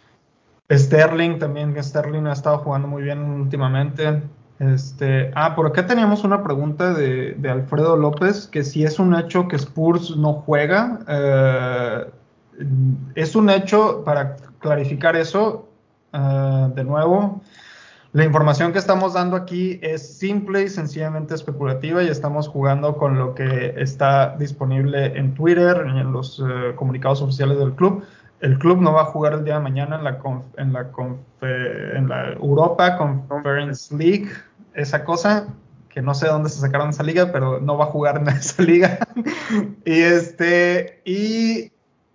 [0.72, 4.22] Sterling también, Sterling ha estado jugando muy bien últimamente.
[4.60, 9.48] Este, ah, por acá teníamos una pregunta de, Alfredo López, que si es un hecho
[9.48, 12.06] que Spurs no juega, eh,
[13.16, 15.70] es un hecho, para clarificar eso,
[16.12, 17.42] eh, de nuevo,
[18.12, 23.20] la información que estamos dando aquí es simple y sencillamente especulativa y estamos jugando con
[23.20, 28.04] lo que está disponible en Twitter en los eh, comunicados oficiales del club.
[28.42, 34.30] El club no va a jugar el día de mañana en la, Europa Conference League,
[34.74, 35.48] esa cosa
[35.90, 38.62] que no sé dónde se sacaron esa liga, pero no va a jugar en esa
[38.64, 39.00] liga.
[39.86, 41.72] y este y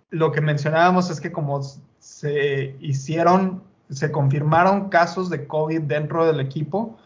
[0.09, 1.61] lo que mencionábamos es que como
[1.99, 6.97] se hicieron se confirmaron casos de COVID dentro del equipo,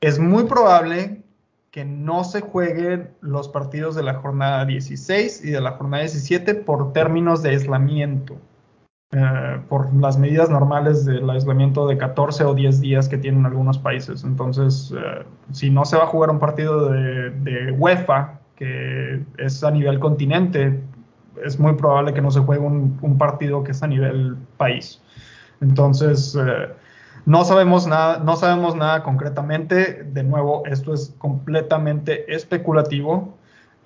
[0.00, 1.23] es muy probable
[1.74, 6.54] que no se jueguen los partidos de la jornada 16 y de la jornada 17
[6.54, 8.36] por términos de aislamiento,
[9.10, 13.76] eh, por las medidas normales del aislamiento de 14 o 10 días que tienen algunos
[13.78, 14.22] países.
[14.22, 19.72] Entonces, eh, si no se va a jugar un partido de, UEFA, que es a
[19.72, 20.80] nivel continente,
[21.44, 25.02] es muy probable que no se juegue un partido que es a nivel país.
[25.60, 26.68] Entonces, eh,
[27.26, 30.04] no sabemos nada, no sabemos nada concretamente.
[30.04, 33.36] De nuevo, esto es completamente especulativo.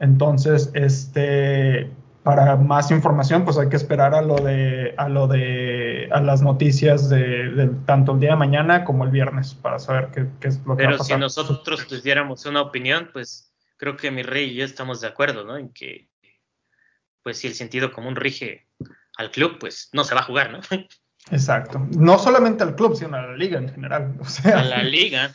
[0.00, 1.90] Entonces, este,
[2.22, 6.42] para más información, pues hay que esperar a lo de, a lo de, a las
[6.42, 10.76] noticias de, tanto el día de mañana como el viernes para saber qué, es lo
[10.76, 11.18] que va a pasar.
[11.18, 15.06] Pero si nosotros diéramos una opinión, pues creo que mi rey y yo estamos de
[15.08, 15.56] acuerdo, ¿no?
[15.56, 16.10] En que,
[17.22, 18.66] pues si el sentido común rige
[19.16, 20.60] al club, pues no se va a jugar, ¿no?
[21.30, 21.86] Exacto.
[21.96, 24.14] No solamente al club, sino a la liga en general.
[24.20, 25.30] O sea, a la liga.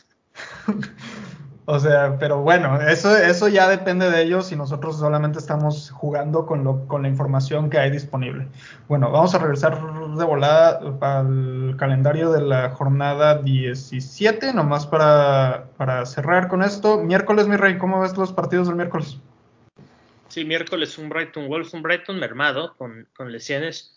[1.66, 6.46] o sea, pero bueno, eso, eso ya depende de ellos y nosotros solamente estamos jugando
[6.46, 8.48] con, lo, con la información que hay disponible.
[8.88, 9.80] Bueno, vamos a regresar
[10.16, 16.98] de volada al calendario de la jornada 17, nomás para, para cerrar con esto.
[16.98, 19.18] Miércoles, mi rey, ¿cómo ves los partidos del miércoles?
[20.28, 23.93] Sí, miércoles un Brighton Wolf, un Brighton mermado con, con lesiones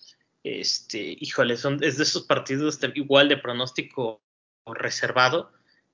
[0.47, 4.21] este, híjole, son, es de esos partidos igual de pronóstico
[4.65, 5.51] reservado.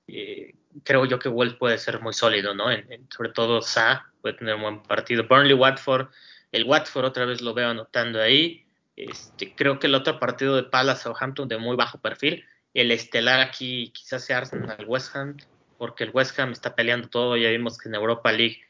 [0.08, 2.66] eh, creo yo que Wolves puede ser muy sólido, ¿no?
[3.10, 5.28] sobre todo Sa puede tener un buen partido.
[5.28, 6.08] Burnley, Watford,
[6.52, 8.66] el Watford otra vez lo veo anotando ahí.
[8.96, 12.46] Este, creo que el otro partido de Palace Southampton de muy bajo perfil.
[12.74, 15.38] El estelar aquí quizás sea Arsenal West Ham,
[15.78, 17.38] porque el West Ham está peleando todo.
[17.38, 18.62] Ya vimos que en Europa League,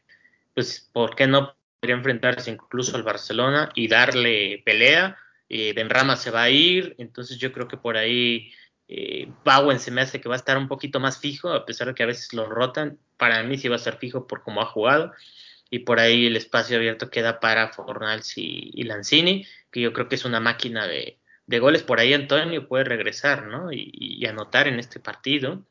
[0.53, 5.17] pues, ¿por qué no podría enfrentarse incluso al Barcelona y darle pelea?
[5.55, 8.51] Eh, Benrama se va a ir, entonces yo creo que por ahí
[8.87, 11.85] eh, Bowen se me hace que va a estar un poquito más fijo, a pesar
[11.89, 12.97] de que a veces lo rotan.
[13.17, 15.13] Para mí sí va a estar fijo por cómo ha jugado.
[15.69, 20.15] Y por ahí el espacio abierto queda para Fornals y, Lanzini, que yo creo que
[20.15, 21.19] es una máquina de,
[21.59, 21.83] goles.
[21.83, 23.71] Por ahí Antonio puede regresar, ¿no?
[23.71, 25.63] Y, anotar en este partido.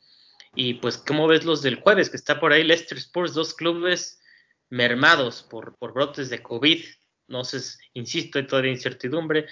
[0.55, 2.09] Y pues, ¿cómo ves los del jueves?
[2.09, 4.21] Que está por ahí Leicester Sports, dos clubes
[4.71, 6.85] mermados por, por brotes de COVID.
[7.27, 7.59] No sé,
[7.95, 9.49] insisto, hay todavía incertidumbre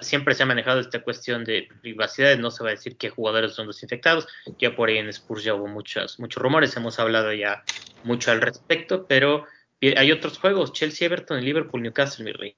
[0.00, 3.52] siempre se ha manejado esta cuestión de privacidad, no se va a decir qué jugadores
[3.52, 4.26] son los infectados,
[4.58, 7.62] ya por ahí en Spurs ya hubo muchos, muchos rumores, hemos hablado ya
[8.04, 9.44] mucho al respecto, pero
[9.80, 12.54] hay otros juegos, Chelsea, Everton, Liverpool, Newcastle, mi rey.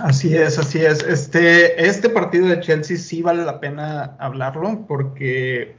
[0.00, 1.02] Así es, así es.
[1.02, 5.74] Este, este partido de Chelsea sí vale la pena hablarlo porque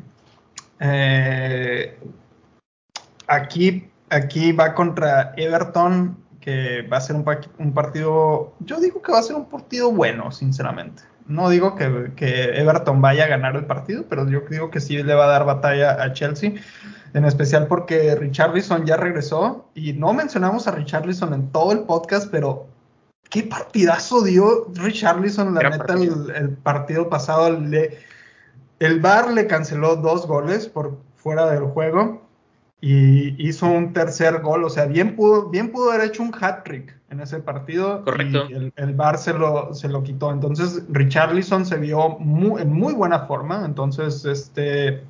[0.80, 1.98] eh,
[3.28, 7.24] aquí, aquí va contra Everton que va a ser un,
[7.74, 11.04] partido, yo digo que va a ser un partido bueno, sinceramente.
[11.28, 11.86] No digo que,
[12.60, 15.46] Everton vaya a ganar el partido, pero yo digo que sí le va a dar
[15.46, 16.54] batalla a Chelsea,
[17.14, 22.32] en especial porque Richarlison ya regresó y no mencionamos a Richarlison en todo el podcast,
[22.32, 22.68] pero
[23.30, 27.48] qué partidazo dio Richarlison, la neta, El, partido pasado.
[28.80, 32.29] el VAR le canceló dos goles por fuera del juego
[32.82, 36.96] y hizo un tercer gol, o sea, bien pudo, bien pudo haber hecho un hat-trick
[37.10, 38.04] en ese partido.
[38.06, 38.48] Correcto.
[38.50, 40.32] Y el, el Bar se lo, se lo quitó.
[40.32, 43.66] Entonces, Richarlison se vio muy, en muy buena forma.
[43.66, 45.04] Entonces, este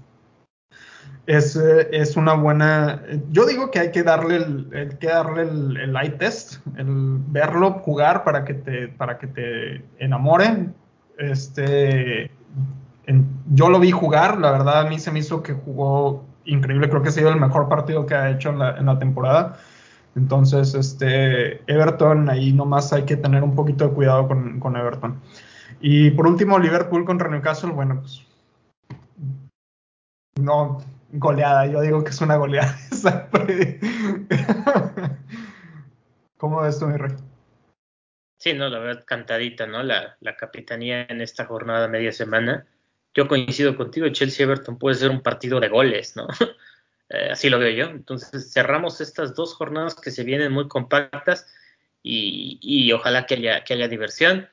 [1.28, 3.04] es, es, una buena.
[3.30, 7.74] Yo digo que hay que darle el, que darle el, el eye test, el verlo
[7.74, 10.70] jugar para que te, para que te enamore.
[11.20, 12.32] Este,
[13.52, 16.90] yo lo vi jugar, la verdad a mí se me hizo que jugó increíble.
[16.90, 19.58] Creo que ha sido el mejor partido que ha hecho en la, temporada.
[20.16, 25.20] Entonces, este, Everton, ahí nomás hay que tener un poquito de cuidado con, Everton.
[25.82, 28.26] Y por último, Liverpool contra Newcastle, bueno, pues
[30.40, 30.80] no,
[31.12, 32.76] goleada, yo digo que es una goleada.
[36.38, 37.16] ¿Cómo ves tú, mi rey?
[38.40, 39.84] Sí, no, la verdad, cantadita, ¿no?
[39.84, 42.66] La, la capitanía en esta jornada media semana
[43.20, 46.28] yo coincido contigo, Chelsea-Everton puede ser un partido de goles, ¿no?
[47.12, 47.86] Eh, así lo veo yo.
[47.86, 51.48] Entonces cerramos estas dos jornadas que se vienen muy compactas
[52.04, 54.48] y, ojalá que haya, que haya diversión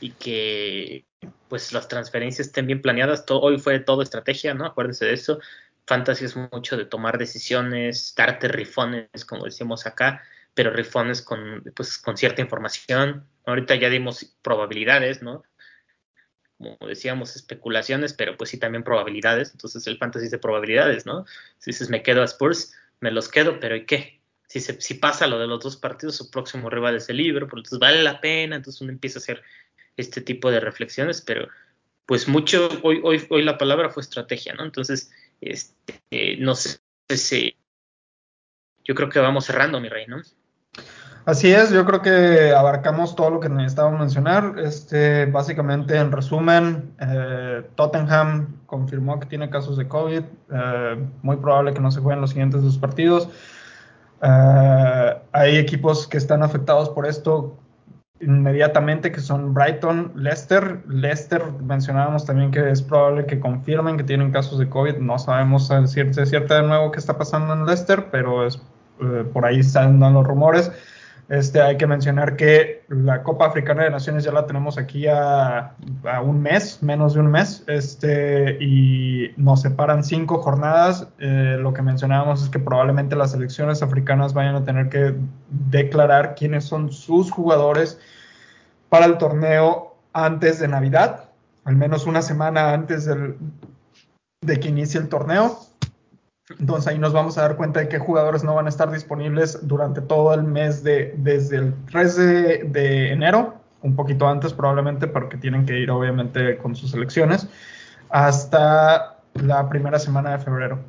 [0.00, 1.04] y que
[1.48, 3.26] pues las transferencias estén bien planeadas.
[3.28, 4.64] hoy fue todo estrategia, ¿no?
[4.64, 5.38] Acuérdense de eso.
[5.86, 10.22] Fantasy es mucho de tomar decisiones, darte rifones, como decimos acá,
[10.54, 13.26] pero rifones con, pues, con cierta información.
[13.44, 15.42] Ahorita ya dimos probabilidades, ¿no?
[16.62, 19.50] Como decíamos, especulaciones, pero pues sí también probabilidades.
[19.52, 21.26] Entonces el fantasy de probabilidades, ¿no?
[21.58, 24.20] Si dices me quedo a Spurs, me los quedo, pero ¿y qué?
[24.46, 27.60] Si, se, si pasa lo de los dos partidos, su próximo rival es el Liverpool,
[27.60, 29.42] entonces vale la pena, entonces uno empieza a hacer
[29.96, 31.48] este tipo de reflexiones, pero
[32.06, 34.64] pues mucho, hoy, hoy, hoy la palabra fue estrategia, ¿no?
[34.64, 35.10] Entonces,
[35.40, 37.56] este, no sé si,
[38.84, 40.20] yo creo que vamos cerrando, mi rey, ¿no?
[41.24, 44.54] Así es, yo creo que abarcamos todo lo que necesitábamos mencionar.
[44.58, 50.22] Este, básicamente, en resumen, eh, Tottenham confirmó que tiene casos de COVID.
[50.52, 53.28] Eh, muy probable que no se jueguen los siguientes dos partidos.
[54.20, 57.56] Eh, hay equipos que están afectados por esto
[58.20, 60.82] inmediatamente, que son Brighton, Leicester.
[60.88, 64.96] Leicester mencionábamos también que es probable que confirmen que tienen casos de COVID.
[64.96, 68.60] No sabemos si es cierto de nuevo qué está pasando en Leicester, pero es,
[69.32, 70.72] por ahí están los rumores.
[71.32, 75.74] Este, hay que mencionar que la Copa Africana de Naciones ya la tenemos aquí a,
[76.22, 81.08] un mes, menos de un mes, este, y nos separan cinco jornadas.
[81.20, 85.14] Eh, lo que mencionábamos es que probablemente las selecciones africanas vayan a tener que
[85.48, 87.98] declarar quiénes son sus jugadores
[88.90, 91.30] para el torneo antes de Navidad,
[91.64, 95.58] al menos una semana antes de que inicie el torneo.
[96.58, 99.60] Entonces ahí nos vamos a dar cuenta de qué jugadores no van a estar disponibles
[99.62, 105.36] durante todo el mes de, desde el 3 de, enero, un poquito antes probablemente, porque
[105.36, 107.48] tienen que ir obviamente con sus selecciones,
[108.10, 110.80] hasta la primera semana de febrero.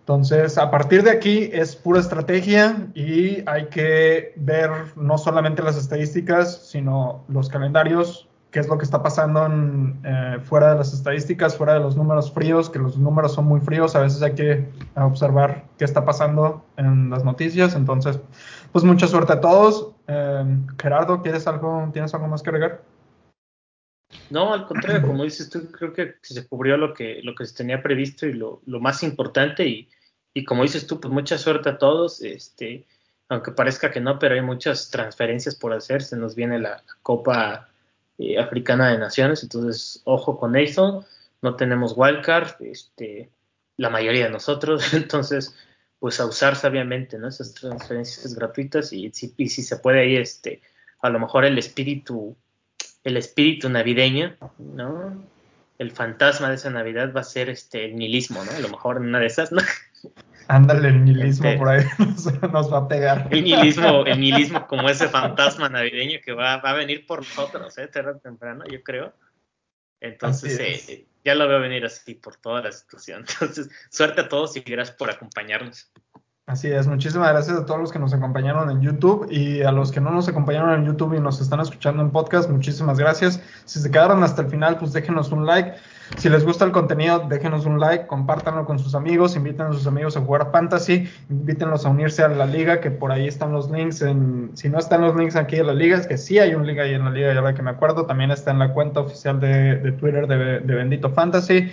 [0.00, 5.76] Entonces, a partir de aquí es pura estrategia y hay que ver no solamente las
[5.76, 9.44] estadísticas, sino los calendarios qué es lo que está pasando
[10.04, 13.60] eh, fuera de las estadísticas, fuera de los números fríos, que los números son muy
[13.60, 18.20] fríos, a veces hay que observar qué está pasando en las noticias, entonces,
[18.70, 19.90] pues mucha suerte a todos.
[20.06, 20.44] Eh,
[20.80, 22.82] Gerardo, ¿quieres algo, ¿tienes algo más que agregar?
[24.30, 27.56] No, al contrario, como dices tú, creo que se cubrió lo que, lo que se
[27.56, 29.66] tenía previsto y lo, lo más importante.
[29.66, 29.88] Y,
[30.32, 32.86] y, como dices tú, pues mucha suerte a todos, este,
[33.28, 37.73] aunque parezca que no, pero hay muchas transferencias por hacer, se nos viene la, Copa
[38.18, 41.04] eh, Africana de Naciones, entonces ojo con eso,
[41.42, 43.30] no tenemos wildcard, este,
[43.76, 45.54] la mayoría de nosotros, entonces
[45.98, 47.28] pues a usar sabiamente, ¿no?
[47.28, 50.60] Esas transferencias gratuitas y, y si se puede ahí, este,
[51.00, 52.36] a lo mejor el espíritu
[53.04, 55.22] el espíritu navideño, ¿no?
[55.78, 58.50] El fantasma de esa Navidad va a ser este el nihilismo, ¿no?
[58.50, 59.60] A lo mejor en una de esas, ¿no?
[60.48, 61.84] Ándale, el nihilismo este, por ahí
[62.52, 63.28] nos, va a pegar.
[63.30, 67.76] El nihilismo, el nihilismo como ese fantasma navideño que va, va a venir por nosotros,
[67.78, 67.88] ¿eh?
[67.88, 69.12] Tarde temprano, yo creo.
[70.00, 73.24] Entonces, eh, ya lo veo venir así por toda la situación.
[73.40, 75.90] Entonces, suerte a todos y gracias por acompañarnos.
[76.46, 79.90] Así es, muchísimas gracias a todos los que nos acompañaron en YouTube y a los
[79.90, 83.40] que no nos acompañaron en YouTube y nos están escuchando en podcast, muchísimas gracias.
[83.64, 85.72] Si se quedaron hasta el final, pues déjenos un like.
[86.18, 89.86] Si les gusta el contenido, déjenos un like, compártanlo con sus amigos, inviten a sus
[89.86, 93.70] amigos a jugar Fantasy, invítenlos a unirse a la liga, que por ahí están los
[93.70, 94.02] links.
[94.02, 96.66] En, si no están los links aquí en la liga, es que sí hay un
[96.66, 99.00] link ahí en la liga, ya la que me acuerdo, también está en la cuenta
[99.00, 101.70] oficial de, Twitter de, de Bendito Fantasy.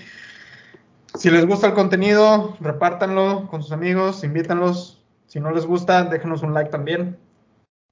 [1.16, 5.04] Si les gusta el contenido, repártanlo con sus amigos, invítanlos.
[5.28, 7.18] Si no les gusta, déjenos un like también.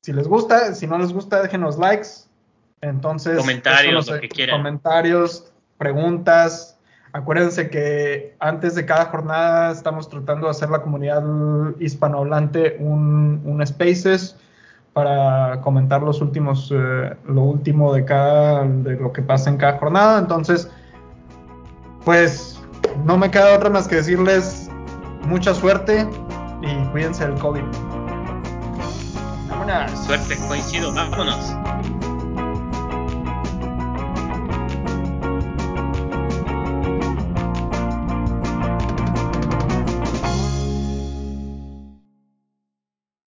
[0.01, 2.07] Si les gusta, si no les gusta, déjenos likes.
[2.81, 4.57] Entonces, comentarios, lo que quieran.
[4.57, 5.48] Comentarios,
[5.79, 6.77] preguntas.
[7.11, 11.23] Acuérdense que antes de cada jornada estamos tratando de hacer la comunidad
[11.79, 14.35] hispanohablante un, un Spaces
[14.93, 19.79] para comentar los últimos, eh, lo último de cada, de lo que pasa en cada
[19.79, 20.19] jornada.
[20.19, 20.69] Entonces,
[22.05, 22.61] pues
[23.05, 24.69] no me queda otra más que decirles
[25.25, 26.07] mucha suerte
[26.61, 27.63] y cuídense del COVID.
[29.49, 30.05] Vámonos.
[30.05, 31.55] Suerte, coincido, vámonos.